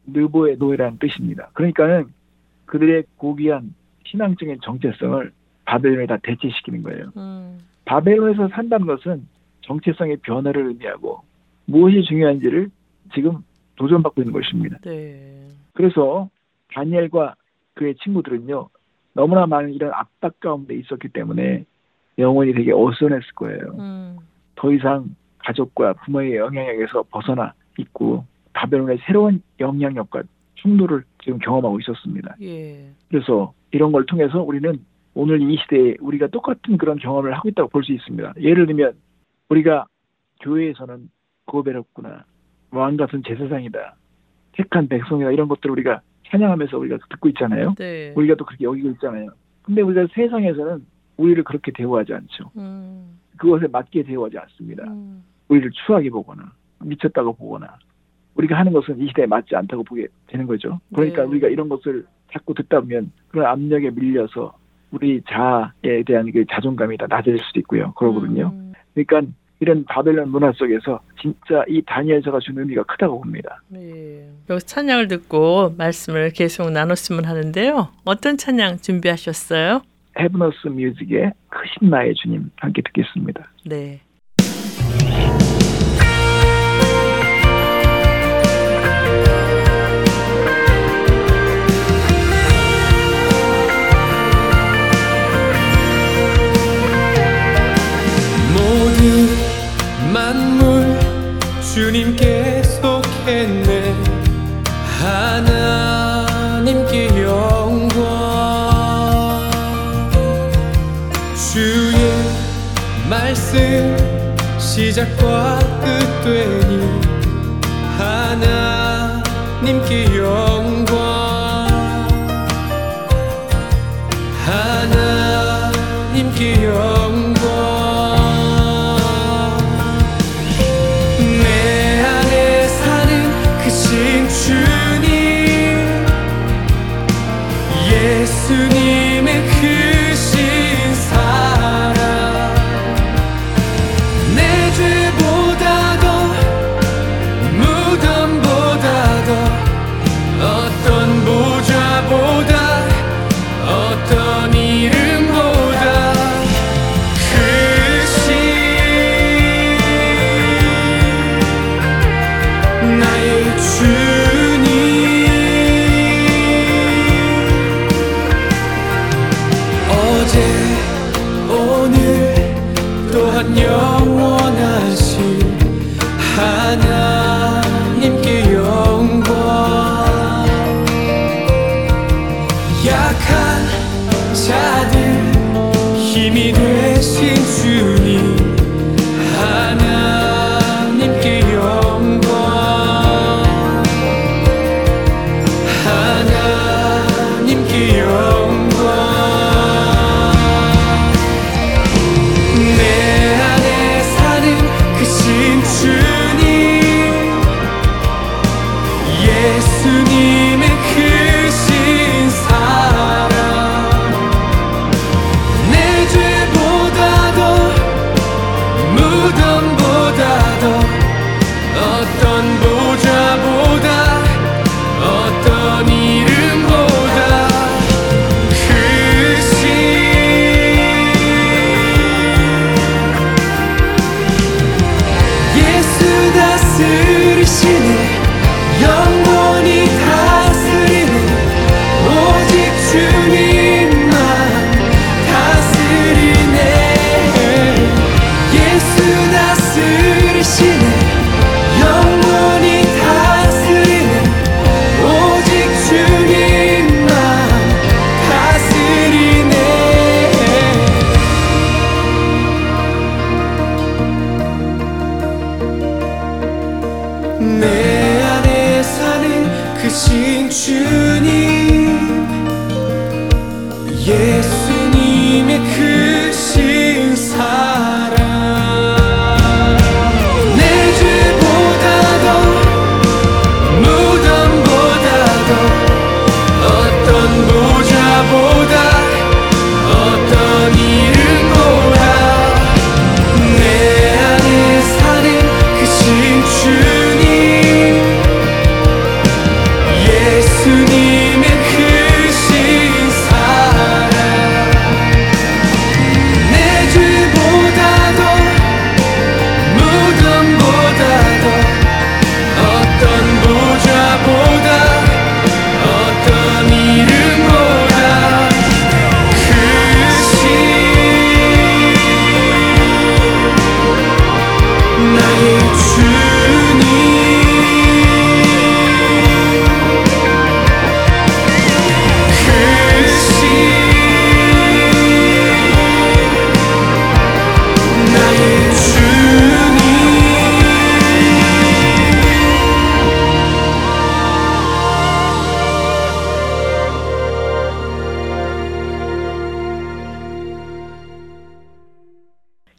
[0.07, 1.49] 느보의 노예라는 뜻입니다.
[1.53, 2.05] 그러니까는
[2.66, 3.74] 그들의 고귀한
[4.05, 5.32] 신앙적인 정체성을
[5.66, 7.11] 바벨론에 다 대체시키는 거예요.
[7.18, 7.59] 음.
[7.86, 9.28] 바벨론에서 산다는 것은
[9.61, 11.22] 정체성의 변화를 의미하고
[11.66, 12.70] 무엇이 중요한지를
[13.13, 13.43] 지금
[13.76, 14.78] 도전받고 있는 것입니다.
[14.84, 15.47] 네.
[15.74, 16.30] 그래서
[16.74, 17.36] 다니엘과
[17.74, 18.70] 그의 친구들은요
[19.13, 21.66] 너무나 많은 이런 압박 가운데 있었기 때문에
[22.18, 23.76] 영혼이 되게 어수선했을 거예요.
[23.80, 24.18] 음.
[24.55, 30.24] 더 이상 가족과 부모의 영향력에서 벗어나 있고 바벨론의 새로운 영향력과
[30.66, 32.36] 충돌을 지금 경험하고 있었습니다.
[32.41, 32.89] 예.
[33.09, 34.80] 그래서 이런 걸 통해서 우리는
[35.13, 38.34] 오늘 이 시대에 우리가 똑같은 그런 경험을 하고 있다고 볼 수 있습니다.
[38.39, 38.93] 예를 들면
[39.49, 39.86] 우리가
[40.41, 41.09] 교회에서는
[41.45, 42.26] 고배롭구나
[42.72, 43.95] 왕 같은 제사장이다
[44.53, 47.76] 택한 백성이다 이런 것들을 우리가 찬양하면서 우리가 듣고 있잖아요.
[47.78, 48.11] 네.
[48.16, 49.30] 우리가 또 그렇게 여기고 있잖아요.
[49.61, 50.84] 근데 우리가 세상에서는
[51.18, 52.51] 우리를 그렇게 대우하지 않죠.
[52.57, 53.20] 음.
[53.38, 54.84] 그것에 맞게 대우하지 않습니다.
[54.88, 55.24] 음.
[55.47, 57.78] 우리를 추하게 보거나 미쳤다고 보거나
[58.36, 60.79] 우리가 하는 것은 이 시대에 맞지 않다고 보게 되는 거죠.
[60.93, 61.27] 그러니까 네.
[61.29, 64.53] 우리가 이런 것을 자꾸 듣다 보면 그런 압력에 밀려서
[64.91, 67.93] 우리 자아에 대한 그 자존감이 다 낮아질 수도 있고요.
[67.93, 68.51] 그러거든요.
[68.53, 68.73] 음.
[68.93, 73.61] 그러니까 이런 바벨론 문화 속에서 진짜 이 다니엘서가 준 의미가 크다고 봅니다.
[73.69, 74.29] 네.
[74.49, 77.89] 여기서 찬양을 듣고 말씀을 계속 나눴으면 하는데요.
[78.03, 79.81] 어떤 찬양 준비하셨어요?
[80.19, 83.49] 헤브너스 뮤직의 크신 나의 주님 함께 듣겠습니다.
[83.65, 84.01] 네.
[99.05, 99.29] 모든
[100.11, 100.99] 만물
[101.61, 103.93] 주님께 속했네.
[104.99, 106.63] 하나님께
[107.23, 107.95] 영광.
[111.53, 111.93] 주의
[113.07, 113.95] 말씀
[114.57, 116.54] 시작과 끝되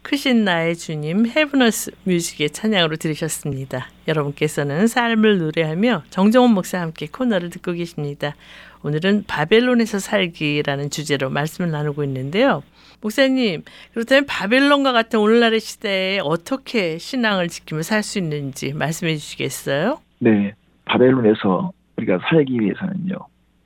[0.07, 3.89] 크신 나의 주님 헤브너스 뮤직의 찬양으로 들으셨습니다.
[4.07, 8.37] 여러분께서는 삶을 노래하며 정정원 목사와 함께 코너를 듣고 계십니다.
[8.85, 12.63] 오늘은 바벨론에서 살기라는 주제로 말씀을 나누고 있는데요.
[13.01, 19.99] 목사님, 그렇다면 바벨론과 같은 오늘날의 시대에 어떻게 신앙을 지키며 살 수 있는지 말씀해 주시겠어요?
[20.21, 20.55] 네,
[20.85, 23.17] 바벨론에서 우리가 살기 위해서는요.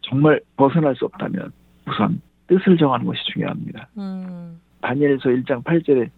[0.01, 1.53] 정말 벗어날 수 없다면
[1.87, 3.89] 우선 뜻을 정하는 것이 중요합니다.
[3.99, 6.09] 음, 다니엘서 1장 8절에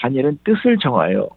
[0.00, 1.28] 다니엘은 뜻을 정하여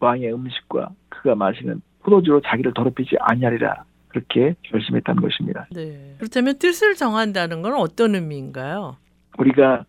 [0.00, 5.66] 왕의 음식과 그가 마시는 포도주로 자기를 더럽히지 아니하리라 그렇게 결심했다는 것입니다.
[5.72, 6.14] 네.
[6.18, 8.96] 그렇다면 뜻을 정한다는 건 어떤 의미인가요?
[9.38, 9.84] 우리가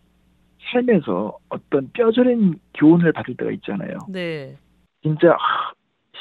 [0.70, 3.98] 삶에서 어떤 뼈저린 교훈을 받을 때가 있잖아요.
[4.08, 4.56] 네.
[5.02, 5.72] 진짜 하,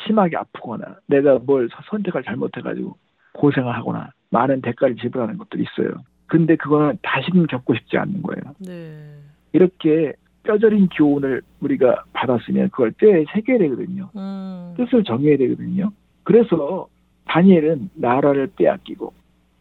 [0.05, 2.95] 심하게 아프거나 내가 뭘 선택을 잘못해가지고
[3.33, 5.95] 고생을 하거나 많은 대가를 지불하는 것들이 있어요.
[6.27, 8.53] 근데 그거는 다시는 겪고 싶지 않는 거예요.
[8.59, 9.15] 네.
[9.53, 10.13] 이렇게
[10.47, 14.09] 뼈저린 교훈을 우리가 받았으면 그걸 뼈에 새겨야 되거든요.
[14.15, 14.73] 음.
[14.77, 15.91] 뜻을 정해야 되거든요.
[16.23, 16.87] 그래서
[17.25, 19.13] 다니엘은 나라를 빼앗기고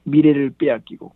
[0.04, 1.10] 미래를 빼앗기고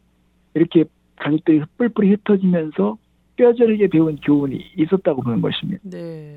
[0.55, 0.85] 이렇게
[1.17, 2.99] 가족들이 뿔뿔이 흩어지면서
[3.37, 5.81] 뼈저리게 배운 교훈이 있었다고 보는 것입니다.
[5.85, 6.37] 네.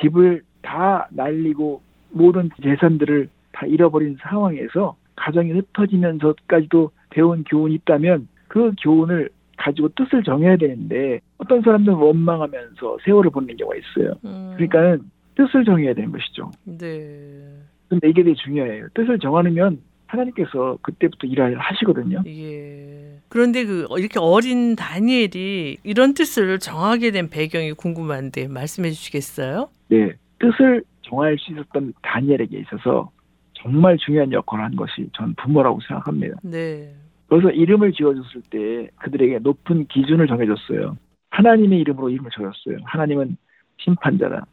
[0.00, 9.30] 집을 다 날리고 모든 재산들을 다 잃어버린 상황에서 가정이 흩어지면서까지도 배운 교훈이 있다면 그 교훈을
[9.58, 14.14] 가지고 뜻을 정해야 되는데 어떤 사람들은 원망하면서 세월을 보내는 경우가 있어요.
[14.24, 14.52] 음.
[14.56, 16.50] 그러니까는 뜻을 정해야 되는 것이죠.
[16.64, 17.58] 네.
[17.88, 18.88] 근데 이게 되게 중요해요.
[18.94, 22.22] 뜻을 정하면 하나님께서 그때부터 일을 하시거든요.
[22.26, 23.20] 예.
[23.28, 29.68] 그런데 그 이렇게 어린 다니엘이 이런 뜻을 정하게 된 배경이 궁금한데 말씀해 주시겠어요?
[29.88, 30.14] 네.
[30.38, 33.10] 뜻을 정할 수 있었던 다니엘에게 있어서
[33.54, 36.36] 정말 중요한 역할을 한 것이 전 부모라고 생각합니다.
[36.42, 36.94] 네.
[37.28, 40.96] 그래서 이름을 지어줬을 때 그들에게 높은 기준을 정해줬어요.
[41.30, 42.78] 하나님의 이름으로 이름을 지었어요.
[42.84, 43.36] 하나님은
[43.78, 44.46] 심판자다.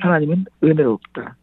[0.00, 1.36] 하나님은 은혜롭다.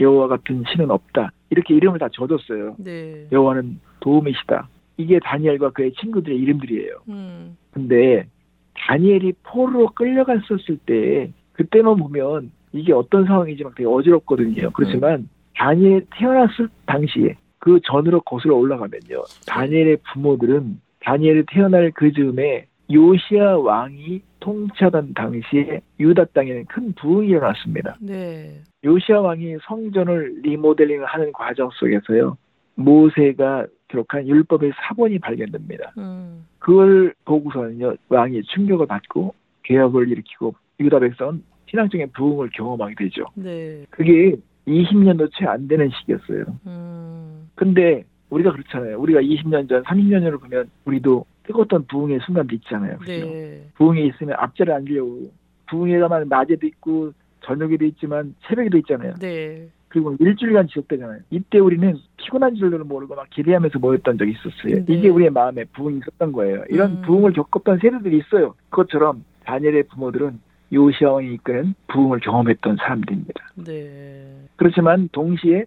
[0.00, 1.32] 여호와 같은 신은 없다.
[1.50, 2.76] 이렇게 이름을 다 지어줬어요.
[2.78, 3.26] 네.
[3.30, 4.68] 여호와는 도움이시다.
[4.96, 6.92] 이게 다니엘과 그의 친구들의 이름들이에요.
[7.08, 7.56] 음.
[7.70, 8.26] 근데
[8.74, 14.70] 다니엘이 포로로 끌려갔었을 때 그때만 보면 이게 어떤 상황인지 막 되게 어지럽거든요.
[14.70, 17.36] 그렇지만 다니엘 태어났을 당시에
[17.66, 19.24] 그 전으로 거슬러 올라가면요.
[19.48, 27.96] 다니엘의 부모들은 다니엘이 태어날 그 즈음에 요시아 왕이 통치하던 당시에 유다 땅에는 큰 부흥이 일어났습니다.
[28.00, 28.60] 네.
[28.84, 32.38] 요시아 왕이 성전을 리모델링을 하는 과정 속에서요.
[32.76, 35.92] 모세가 기록한 율법의 사본이 발견됩니다.
[35.98, 36.46] 음.
[36.60, 43.24] 그걸 보고서는요 왕이 충격을 받고 개혁을 일으키고 유다 백성은 신앙적인 부흥을 경험하게 되죠.
[43.34, 43.84] 네.
[43.90, 44.36] 그게
[44.66, 46.44] 20년도 채 안 되는 시기였어요.
[46.66, 47.48] 음.
[47.54, 48.98] 근데 우리가 그렇잖아요.
[48.98, 52.98] 우리가 20년 전, 30년 전을 보면 우리도 뜨거웠던 부흥의 순간도 있잖아요.
[52.98, 53.12] 그죠?
[53.12, 53.62] 네.
[53.76, 55.30] 부흥에 있으면 앞자리 앉으려고
[55.68, 57.12] 부흥회 가면 낮에도 있고
[57.44, 59.14] 저녁에도 있지만 새벽에도 있잖아요.
[59.20, 59.68] 네.
[59.88, 61.20] 그리고 일주일간 지속되잖아요.
[61.30, 64.84] 이때 우리는 피곤한 줄도 모르고 막 기대하면서 모였던 적이 있었어요.
[64.84, 64.92] 네.
[64.92, 66.64] 이게 우리의 마음에 부흥이 있었던 거예요.
[66.68, 67.02] 이런 음.
[67.02, 68.54] 부흥을 겪었던 세대들이 있어요.
[68.70, 70.40] 그것처럼 다니엘의 부모들은
[70.72, 73.46] 요시아 왕이 이끄는 부흥을 경험했던 사람들입니다.
[73.66, 74.46] 네.
[74.56, 75.64] 그렇지만 동시에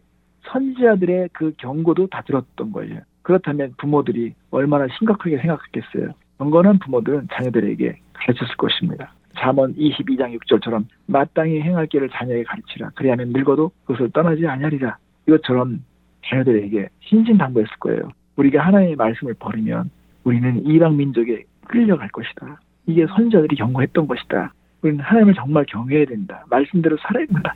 [0.52, 3.02] 선지자들의 그 경고도 다 들었던 거예요.
[3.22, 6.14] 그렇다면 부모들이 얼마나 심각하게 생각했겠어요.
[6.38, 9.14] 경건한 부모들은 자녀들에게 가르쳤을 것입니다.
[9.38, 12.92] 잠언 22장 6절처럼 마땅히 행할 길을 자녀에게 가르치라.
[12.96, 14.98] 그리하면 늙어도 그것을 떠나지 아니하리라.
[15.28, 15.84] 이것처럼
[16.26, 18.10] 자녀들에게 신신당부했을 거예요.
[18.36, 19.92] 우리가 하나님의 말씀을 버리면
[20.24, 22.60] 우리는 이방 민족에 끌려갈 것이다.
[22.88, 24.54] 이게 선자들이 경고했던 것이다.
[24.82, 26.46] 우리는 하나님을 정말 경외해야 된다.
[26.50, 27.54] 말씀대로 살아야 된다.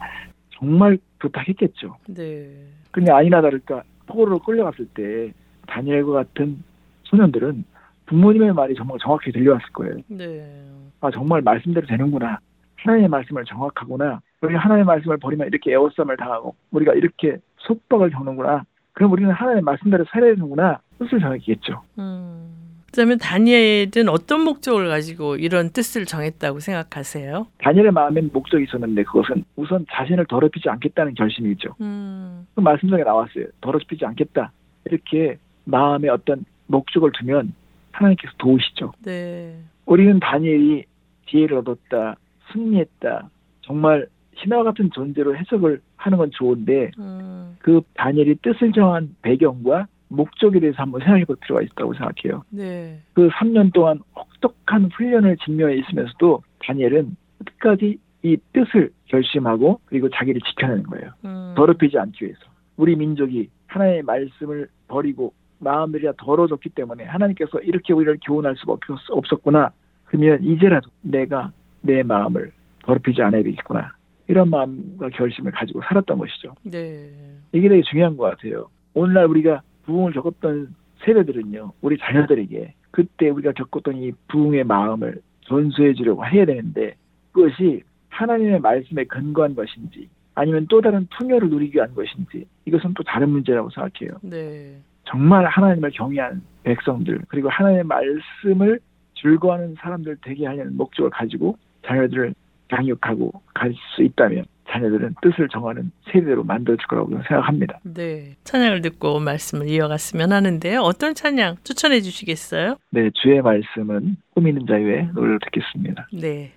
[0.52, 1.98] 정말 부탁했겠죠.
[2.08, 2.50] 네.
[2.92, 5.32] 근데 아니나 다를까 포로로 끌려갔을 때
[5.68, 6.64] 다니엘과 같은
[7.04, 7.66] 소년들은
[8.06, 9.98] 부모님의 말이 정말 정확히 들려왔을 거예요.
[10.08, 10.66] 네.
[11.02, 12.40] 아 정말 말씀대로 되는구나.
[12.78, 14.22] 하나님의 말씀을 정확하구나.
[14.42, 18.64] 우리 하나님의 말씀을 버리면 이렇게 애워싸움을 당하고 우리가 이렇게 속박을 겪는구나.
[18.92, 20.80] 그럼 우리는 하나님의 말씀대로 살아야 되는구나.
[21.00, 21.82] 뜻을 정했겠죠.
[22.00, 22.63] 음.
[22.94, 27.48] 그러면 다니엘은 어떤 목적을 가지고 이런 뜻을 정했다고 생각하세요?
[27.58, 31.76] 다니엘의 마음엔 목적이 있었는데 그것은 우선 자신을 더럽히지 않겠다는 결심이죠.
[31.82, 32.46] 음.
[32.54, 33.48] 그 말씀 중에 나왔어요.
[33.62, 34.52] 더럽히지 않겠다.
[34.86, 37.54] 이렇게 마음에 어떤 목적을 두면
[37.92, 38.94] 하나님께서 도우시죠.
[39.04, 39.58] 네.
[39.86, 40.86] 우리는 다니엘이
[41.30, 42.16] 지혜를 얻었다,
[42.52, 43.30] 승리했다,
[43.62, 47.56] 정말 신화 같은 존재로 해석을 하는 건 좋은데 음.
[47.60, 52.44] 그 다니엘이 뜻을 정한 배경과 목적에 대해서 한번 생각해 볼 필요가 있다고 생각해요.
[52.50, 53.00] 네.
[53.14, 60.84] 그 3년 동안 혹독한 훈련을 직면해 있으면서도 다니엘은 끝까지 이 뜻을 결심하고 그리고 자기를 지켜내는
[60.84, 61.12] 거예요.
[61.26, 61.54] 음.
[61.58, 62.40] 더럽히지 않기 위해서.
[62.78, 68.80] 우리 민족이 하나님의 말씀을 버리고 마음들이 다 더러워졌기 때문에 하나님께서 이렇게 우리를 교훈할 수가 없-
[69.10, 69.72] 없었구나.
[70.06, 71.52] 그러면 이제라도 내가
[71.82, 72.52] 내 마음을
[72.84, 73.94] 더럽히지 않아야 되겠구나.
[74.28, 76.56] 이런 마음과 결심을 가지고 살았던 것이죠.
[76.64, 77.10] 네.
[77.52, 78.70] 이게 되게 중요한 것 같아요.
[78.94, 80.76] 오늘날 우리가 부흥을 겪었던
[81.06, 86.96] 세대들은요, 우리 자녀들에게 그때 우리가 겪었던 이 부흥의 마음을 전수해 주려고 해야 되는데
[87.32, 93.30] 그것이 하나님의 말씀에 근거한 것인지 아니면 또 다른 풍요를 누리기 위한 것인지 이것은 또 다른
[93.30, 94.18] 문제라고 생각해요.
[94.22, 94.78] 네.
[95.06, 98.80] 정말 하나님을 경외하는 백성들 그리고 하나님의 말씀을
[99.16, 102.34] 즐거워하는 사람들 되게 하려는 목적을 가지고 자녀들을
[102.72, 107.80] 양육하고 갈 수 있다면 자녀들은 뜻을 정하는 세대로 만들어질 거라고 생각합니다.
[107.84, 108.36] 네.
[108.44, 110.82] 찬양을 듣고 말씀을 이어갔으면 하는데요.
[110.82, 112.78] 어떤 찬양 추천해 주시겠어요?
[112.92, 116.08] 네, 주의 말씀은 꾸미는 자유의 노래를 듣겠습니다.
[116.14, 116.54] 네.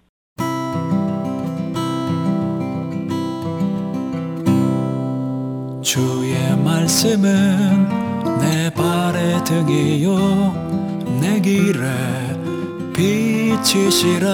[5.82, 6.34] 주의
[6.64, 7.88] 말씀은
[8.40, 8.70] 내
[9.46, 10.16] 등이요
[11.20, 11.86] 내 길에
[12.92, 14.26] 빛이시라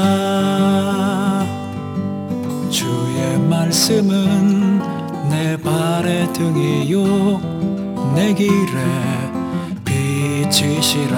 [3.73, 4.83] 말씀은
[5.31, 7.41] 내 발의 등이요
[8.14, 8.53] 내 길에
[9.83, 11.16] 빛이시라.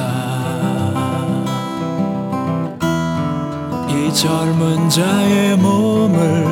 [3.89, 6.47] 이 젊은 자의 몸을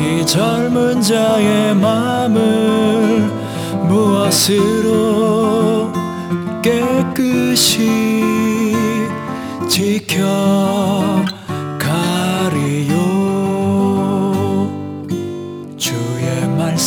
[0.00, 3.30] 이 젊은 자의 마음을
[3.88, 5.90] 무엇으로
[6.60, 7.90] 깨끗이
[9.66, 11.24] 지켜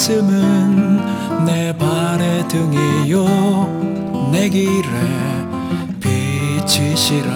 [0.08, 3.26] 말씀은 내 발의 등이요.
[4.32, 4.88] 내 길에
[6.00, 7.28] 빛이시라.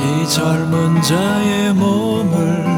[0.00, 2.77] 이 젊은 자의 몸을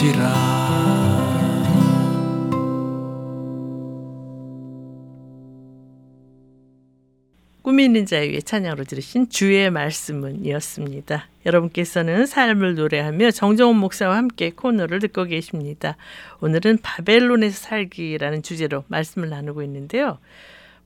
[0.00, 0.60] 빛이시라
[7.62, 11.28] 꿈이 있는 자유의 찬양으로 들으신 주의 말씀은이었습니다.
[11.46, 15.96] 여러분께서는 삶을 노래하며 정정원 목사와 함께 코너를 듣고 계십니다.
[16.40, 20.18] 오늘은 바벨론에서 살기라는 주제로 말씀을 나누고 있는데요.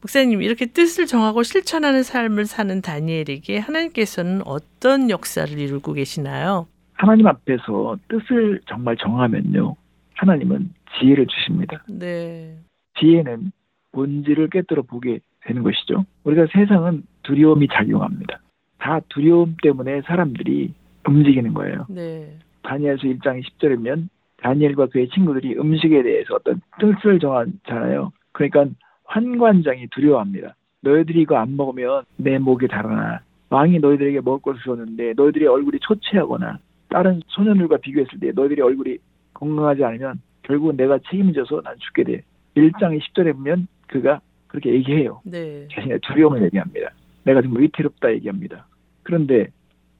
[0.02, 6.66] 목사님 이렇게 뜻을 정하고 실천하는 삶을 사는 다니엘에게 하나님께서는 어떤 역사를 이루고 계시나요?
[7.04, 9.76] 하나님 앞에서 뜻을 정말 정하면요.
[10.14, 11.84] 하나님은 지혜를 주십니다.
[11.86, 12.56] 네.
[12.98, 13.52] 지혜는
[13.92, 16.06] 본질을 깨뜨려 보게 되는 것이죠.
[16.24, 18.40] 우리가 세상은 두려움이 작용합니다.
[18.78, 20.72] 다 두려움 때문에 사람들이
[21.06, 21.84] 움직이는 거예요.
[21.90, 22.38] 네.
[22.62, 28.12] 다니엘서 1장 10절이면 다니엘과 그의 친구들이 음식에 대해서 어떤 뜻을 정하잖아요.
[28.32, 28.64] 그러니까
[29.04, 30.54] 환관장이 두려워합니다.
[30.80, 33.20] 너희들이 이거 안 먹으면 내 목이 달아나.
[33.50, 36.58] 왕이 너희들에게 먹을 것을 줬는데 너희들의 얼굴이 초췌하거나
[36.94, 38.98] 다른 소년들과 비교했을 때 너희들의 얼굴이
[39.32, 42.22] 건강하지 않으면 결국은 내가 책임져서 난 죽게 돼.
[42.54, 45.20] 1장 10절에 보면 그가 그렇게 얘기해요.
[45.24, 45.66] 네.
[45.72, 46.90] 자신의 두려움을 얘기합니다.
[47.24, 48.68] 내가 정말 위태롭다 얘기합니다.
[49.02, 49.48] 그런데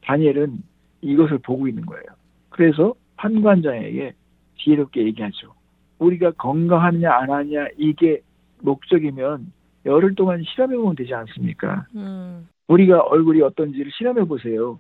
[0.03, 0.63] 다니엘은
[1.01, 2.05] 이것을 보고 있는 거예요.
[2.51, 4.13] 그래서 판관장에게
[4.59, 5.53] 지혜롭게 얘기하죠.
[5.99, 8.21] 우리가 건강하느냐 안 하느냐 이게
[8.63, 9.53] 목적이면
[9.85, 11.89] 열흘 동안 실험해 보면 되지 않습니까?
[11.97, 12.49] 음.
[12.69, 14.79] 우리가 얼굴이 어떤지를 실험해 보세요.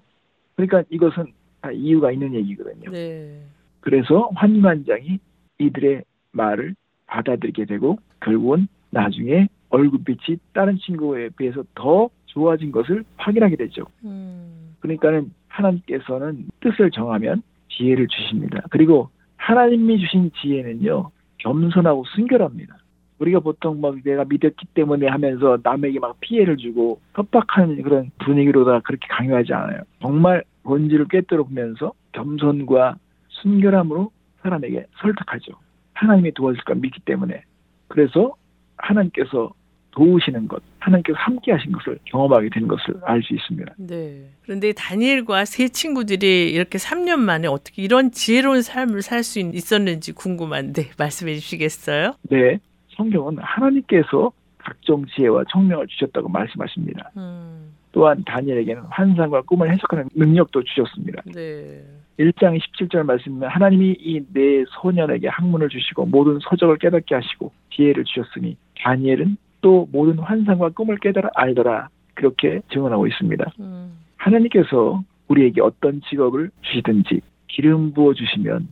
[0.54, 1.32] 그러니까 이것은 다
[1.72, 2.90] 이유가 있는 얘기거든요.
[2.90, 3.40] 네.
[3.80, 5.18] 그래서 환관장이
[5.58, 6.02] 이들의
[6.32, 6.74] 말을
[7.06, 13.84] 받아들이게 되고 결국은 나중에 얼굴빛이 다른 친구에 비해서 더 좋아진 것을 확인하게 되죠.
[14.04, 14.74] 음.
[14.80, 18.62] 그러니까는 하나님께서는 뜻을 정하면 지혜를 주십니다.
[18.70, 22.78] 그리고 하나님이 주신 지혜는요 겸손하고 순결합니다.
[23.18, 29.06] 우리가 보통 막 내가 믿었기 때문에 하면서 남에게 막 피해를 주고 협박하는 그런 분위기로다 그렇게
[29.08, 29.82] 강요하지 않아요.
[30.00, 31.06] 정말 본질을
[31.44, 32.96] 보면서 겸손과
[33.28, 34.10] 순결함으로
[34.42, 35.52] 사람에게 설득하죠.
[35.94, 37.42] 하나님이 도와줄 걸 믿기 때문에.
[37.88, 38.34] 그래서
[38.76, 39.52] 하나님께서
[39.92, 43.74] 도우시는 것, 하나님께서 함께 하신 것을 경험하게 되는 것을 알 수 있습니다.
[43.78, 44.28] 네.
[44.42, 50.90] 그런데 다니엘과 세 친구들이 이렇게 3년 만에 어떻게 이런 지혜로운 삶을 살 수 있었는지 궁금한데
[50.98, 52.14] 말씀해 주시겠어요?
[52.28, 52.58] 네.
[52.96, 57.10] 성경은 하나님께서 각종 지혜와 청명을 주셨다고 말씀하십니다.
[57.16, 57.72] 음.
[57.94, 61.22] 또한 다니엘에게는 환상과 꿈을 해석하는 능력도 주셨습니다.
[61.32, 61.80] 네.
[62.18, 68.56] 1장 17절 말씀은 하나님이 이 네 소년에게 학문을 주시고 모든 서적을 깨닫게 하시고 지혜를 주셨으니
[68.82, 73.52] 다니엘은 또 모든 환상과 꿈을 깨달아 알더라 그렇게 증언하고 있습니다.
[73.60, 73.92] 음.
[74.16, 78.66] 하나님께서 우리에게 어떤 직업을 주시든지 기름 부어 주시면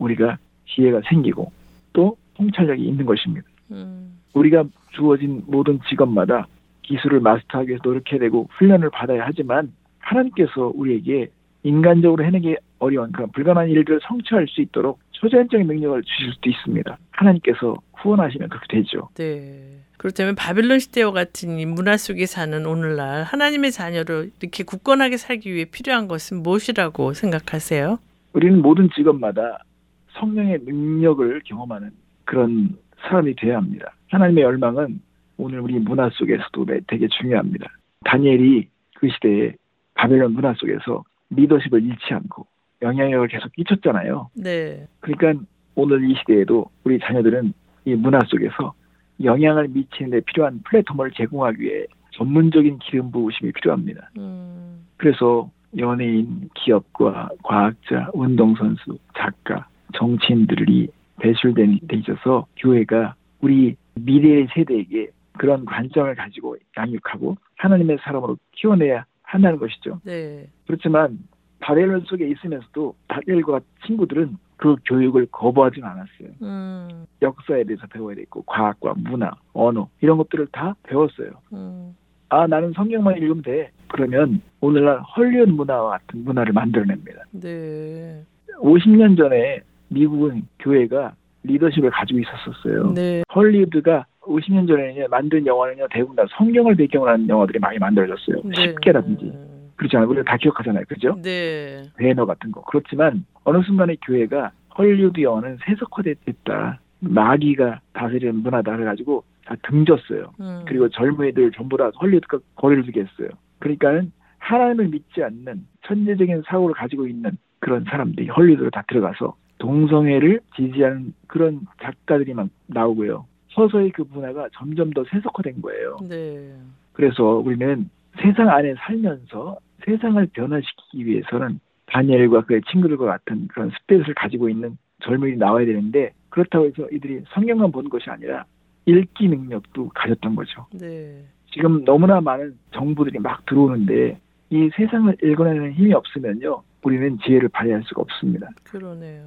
[0.00, 0.38] 우리가
[0.74, 1.52] 지혜가 생기고
[1.92, 3.46] 또 통찰력이 있는 것입니다.
[3.70, 4.18] 음.
[4.34, 6.48] 우리가 주어진 모든 직업마다
[6.86, 11.28] 기술을 마스터하기 위해서 노력해야 되고 훈련을 받아야 하지만 하나님께서 우리에게
[11.62, 16.98] 인간적으로 해내기 어려운 그런 불가능한 일들을 성취할 수 있도록 초자연적인 능력을 주실 수도 있습니다.
[17.10, 19.08] 하나님께서 후원하시면 그렇게 되죠.
[19.14, 19.80] 네.
[19.96, 25.64] 그렇다면 바빌론 시대와 같은 이 문화 속에 사는 오늘날 하나님의 자녀로 이렇게 굳건하게 살기 위해
[25.64, 27.98] 필요한 것은 무엇이라고 생각하세요?
[28.34, 29.64] 우리는 모든 직업마다
[30.12, 31.90] 성령의 능력을 경험하는
[32.24, 33.94] 그런 사람이 되어야 합니다.
[34.10, 35.00] 하나님의 열망은
[35.38, 37.66] 오늘 우리 문화 속에서도 매- 되게 중요합니다.
[38.04, 39.54] 다니엘이 그 시대에
[39.94, 42.46] 바벨론 문화 속에서 리더십을 잃지 않고
[42.82, 44.30] 영향력을 계속 끼쳤잖아요.
[44.34, 44.86] 네.
[45.00, 45.42] 그러니까
[45.74, 47.52] 오늘 이 시대에도 우리 자녀들은
[47.86, 48.74] 이 문화 속에서
[49.22, 54.10] 영향을 미치는 데 필요한 플랫폼을 제공하기 위해 전문적인 기름 부으심이 필요합니다.
[54.18, 54.86] 음.
[54.96, 60.88] 그래서 연예인, 기업과 과학자, 운동선수, 작가, 정치인들이
[61.20, 65.08] 배출돼 있어서 교회가 우리 미래의 세대에게
[65.38, 70.00] 그런 관점을 가지고 양육하고 하나님의 사람으로 키워내야 한다는 것이죠.
[70.04, 70.46] 네.
[70.66, 71.18] 그렇지만
[71.60, 76.28] 바벨론 속에 있으면서도 다니엘과 친구들은 그 교육을 거부하지는 않았어요.
[76.42, 77.06] 음.
[77.20, 81.30] 역사에 대해서 배워야 되고 과학과 문화, 언어 이런 것들을 다 배웠어요.
[81.52, 81.94] 음.
[82.28, 83.70] 아 나는 성경만 읽으면 돼.
[83.88, 87.24] 그러면 오늘날 헐리우드 문화와 같은 문화를 만들어냅니다.
[87.32, 88.22] 네.
[88.60, 91.14] 50년 전에 미국은 교회가
[91.44, 92.92] 리더십을 가지고 있었었어요.
[92.94, 93.22] 네.
[93.34, 98.42] 헐리우드가 50년 전에 만든 영화는요 대부분 다 성경을 배경으로 하는 영화들이 많이 만들어졌어요.
[98.44, 98.74] 네.
[98.74, 99.32] 10개라든지
[99.76, 100.08] 그렇잖아요.
[100.08, 100.84] 우리가 다 기억하잖아요.
[100.88, 101.18] 그죠?
[101.22, 101.82] 네.
[101.96, 102.62] 배너 같은 거.
[102.62, 106.80] 그렇지만 어느 순간에 교회가 헐리우드 영화는 세속화됐다.
[107.00, 110.32] 마귀가 다스리는 문화다 해가지고 다 등졌어요.
[110.40, 110.64] 음.
[110.66, 113.28] 그리고 젊은이들 전부 다 헐리우드과 거리를 두게 했어요.
[113.60, 121.14] 그러니까는 하나님을 믿지 않는 천재적인 사고를 가지고 있는 그런 사람들이 헐리우드로 다 들어가서 동성애를 지지하는
[121.26, 123.26] 그런 작가들이 막 나오고요.
[123.56, 125.96] 서서히 그 문화가 점점 더 세속화된 거예요.
[126.06, 126.54] 네.
[126.92, 127.88] 그래서 우리는
[128.20, 135.38] 세상 안에 살면서 세상을 변화시키기 위해서는 다니엘과 그의 친구들과 같은 그런 스페이스를 가지고 있는 젊은이들이
[135.38, 138.44] 나와야 되는데 그렇다고 해서 이들이 성경만 본 것이 아니라
[138.84, 140.66] 읽기 능력도 가졌던 거죠.
[140.72, 141.24] 네.
[141.52, 144.18] 지금 너무나 많은 정보들이 막 들어오는데
[144.50, 146.62] 이 세상을 읽어내는 힘이 없으면요.
[146.82, 148.48] 우리는 지혜를 발휘할 수가 없습니다.
[148.64, 149.24] 그러네요.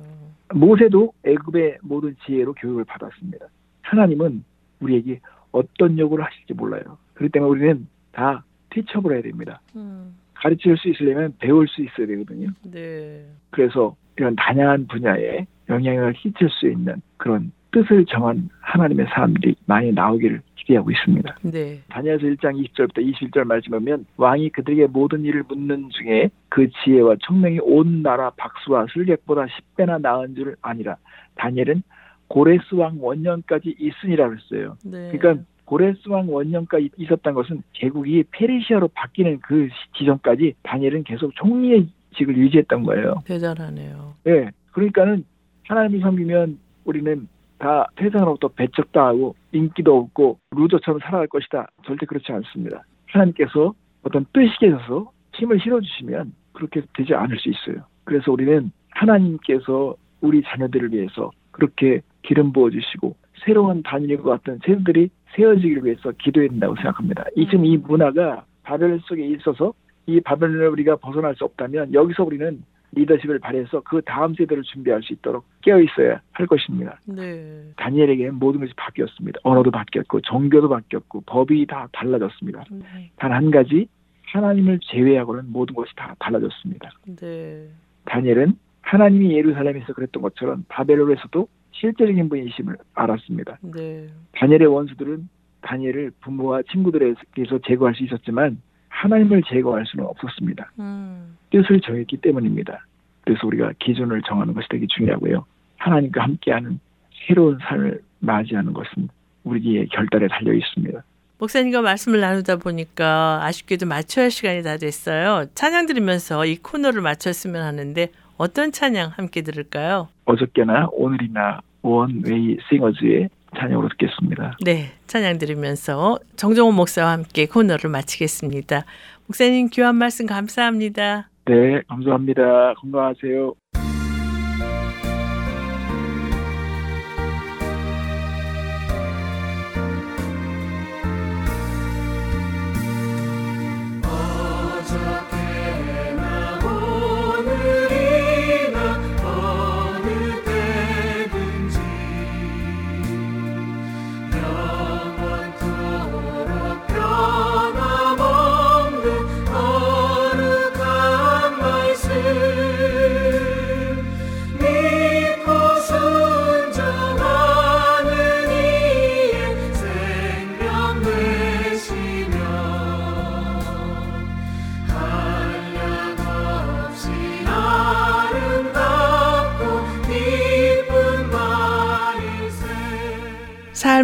[0.53, 3.47] 모세도 애굽의 모든 지혜로 교육을 받았습니다.
[3.89, 4.43] 하나님은
[4.79, 5.19] 우리에게
[5.51, 6.97] 어떤 요구를 하실지 몰라요.
[7.15, 9.61] 그렇기 때문에 우리는 다 티처블 해야 됩니다.
[9.75, 10.15] 음.
[10.35, 12.49] 가르칠 수 있으려면 배울 수 있어야 되거든요.
[12.63, 13.25] 네.
[13.49, 20.41] 그래서 이런 다양한 분야에 영향을 끼칠 수 있는 그런 뜻을 정한 하나님의 사람들이 많이 나오기를
[20.55, 21.37] 기대하고 있습니다.
[21.43, 21.81] 네.
[21.89, 27.59] 다니엘서 1장 20절부터 21절 말씀 보면 왕이 그들에게 모든 일을 묻는 중에 그 지혜와 총명이
[27.61, 30.97] 온 나라 박수와 술객보다 10배나 나은 줄 아니라
[31.35, 31.83] 다니엘은
[32.29, 34.77] 고레스 왕 원년까지 있으니라 그랬어요.
[34.85, 35.11] 네.
[35.11, 39.67] 그러니까 고레스 왕 원년까지 있었던 것은 제국이 페르시아로 바뀌는 그
[39.97, 43.21] 지점까지 다니엘은 계속 총리의 직을 유지했던 거예요.
[43.25, 44.13] 대단하네요.
[44.27, 44.49] 예.
[44.71, 45.25] 그러니까는
[45.67, 47.27] 하나님을 섬기면 우리는
[47.57, 51.67] 다 세상으로부터 배척당하고 인기도 없고 루저처럼 살아갈 것이다.
[51.85, 52.83] 절대 그렇지 않습니다.
[53.07, 53.73] 하나님께서
[54.03, 57.83] 어떤 뜻이 계셔서 힘을 실어주시면 그렇게 되지 않을 수 있어요.
[58.05, 65.85] 그래서 우리는 하나님께서 우리 자녀들을 위해서 그렇게 기름 부어 주시고 새로운 단일과 같은 세대들이 세워지기를
[65.85, 67.25] 위해서 기도해야 된다고 생각합니다.
[67.35, 69.73] 이 지금 이 문화가 바벨 속에 있어서
[70.07, 75.13] 이 바벨론을 우리가 벗어날 수 없다면 여기서 우리는 리더십을 발휘해서 그 다음 세대를 준비할 수
[75.13, 76.99] 있도록 깨어 있어야 할 것입니다.
[77.05, 77.61] 네.
[77.77, 79.39] 다니엘에게는 모든 것이 바뀌었습니다.
[79.43, 82.63] 언어도 바뀌었고 종교도 바뀌었고 법이 다 달라졌습니다.
[82.71, 83.11] 네.
[83.17, 83.87] 단한 가지
[84.31, 86.89] 하나님을 제외하고는 모든 것이 다 달라졌습니다.
[87.17, 87.67] 네.
[88.05, 88.57] 다니엘은
[88.89, 93.59] 하나님이 예루살렘에서 그랬던 것처럼 바벨론에서도 실제적인 분이심을 알았습니다.
[93.61, 94.07] 네.
[94.31, 95.29] 다니엘의 원수들은
[95.61, 100.71] 다니엘을 부모와 친구들에게서 제거할 수 있었지만 하나님을 제거할 수는 없었습니다.
[100.79, 101.37] 음.
[101.51, 102.83] 뜻을 정했기 때문입니다.
[103.23, 105.45] 그래서 우리가 기준을 정하는 것이 되게 중요하고요.
[105.77, 106.79] 하나님과 함께하는
[107.27, 109.07] 새로운 삶을 맞이하는 것은
[109.43, 111.03] 우리의 결단에 달려 있습니다.
[111.37, 115.45] 목사님과 말씀을 나누다 보니까 아쉽게도 맞춰야 할 시간이 다 됐어요.
[115.53, 118.09] 찬양 들으면서 이 코너를 마쳤으면 하는데
[118.39, 120.07] 어떤 찬양 함께 들을까요?
[120.23, 123.27] 어저께나 오늘이나 원웨이 싱어즈의
[123.57, 124.57] 찬양으로 듣겠습니다.
[124.63, 128.85] 네, 찬양 들으면서 정정호 목사와 함께 코너를 마치겠습니다.
[129.27, 131.29] 목사님 귀한 말씀 감사합니다.
[131.45, 132.75] 네, 감사합니다.
[132.75, 133.53] 건강하세요.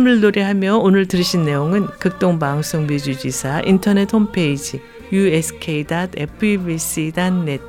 [0.05, 4.79] 삶을 노래하며 오늘 들으신 내용은 극동방송 미주지사 인터넷 홈페이지
[5.11, 7.63] usk.febc.net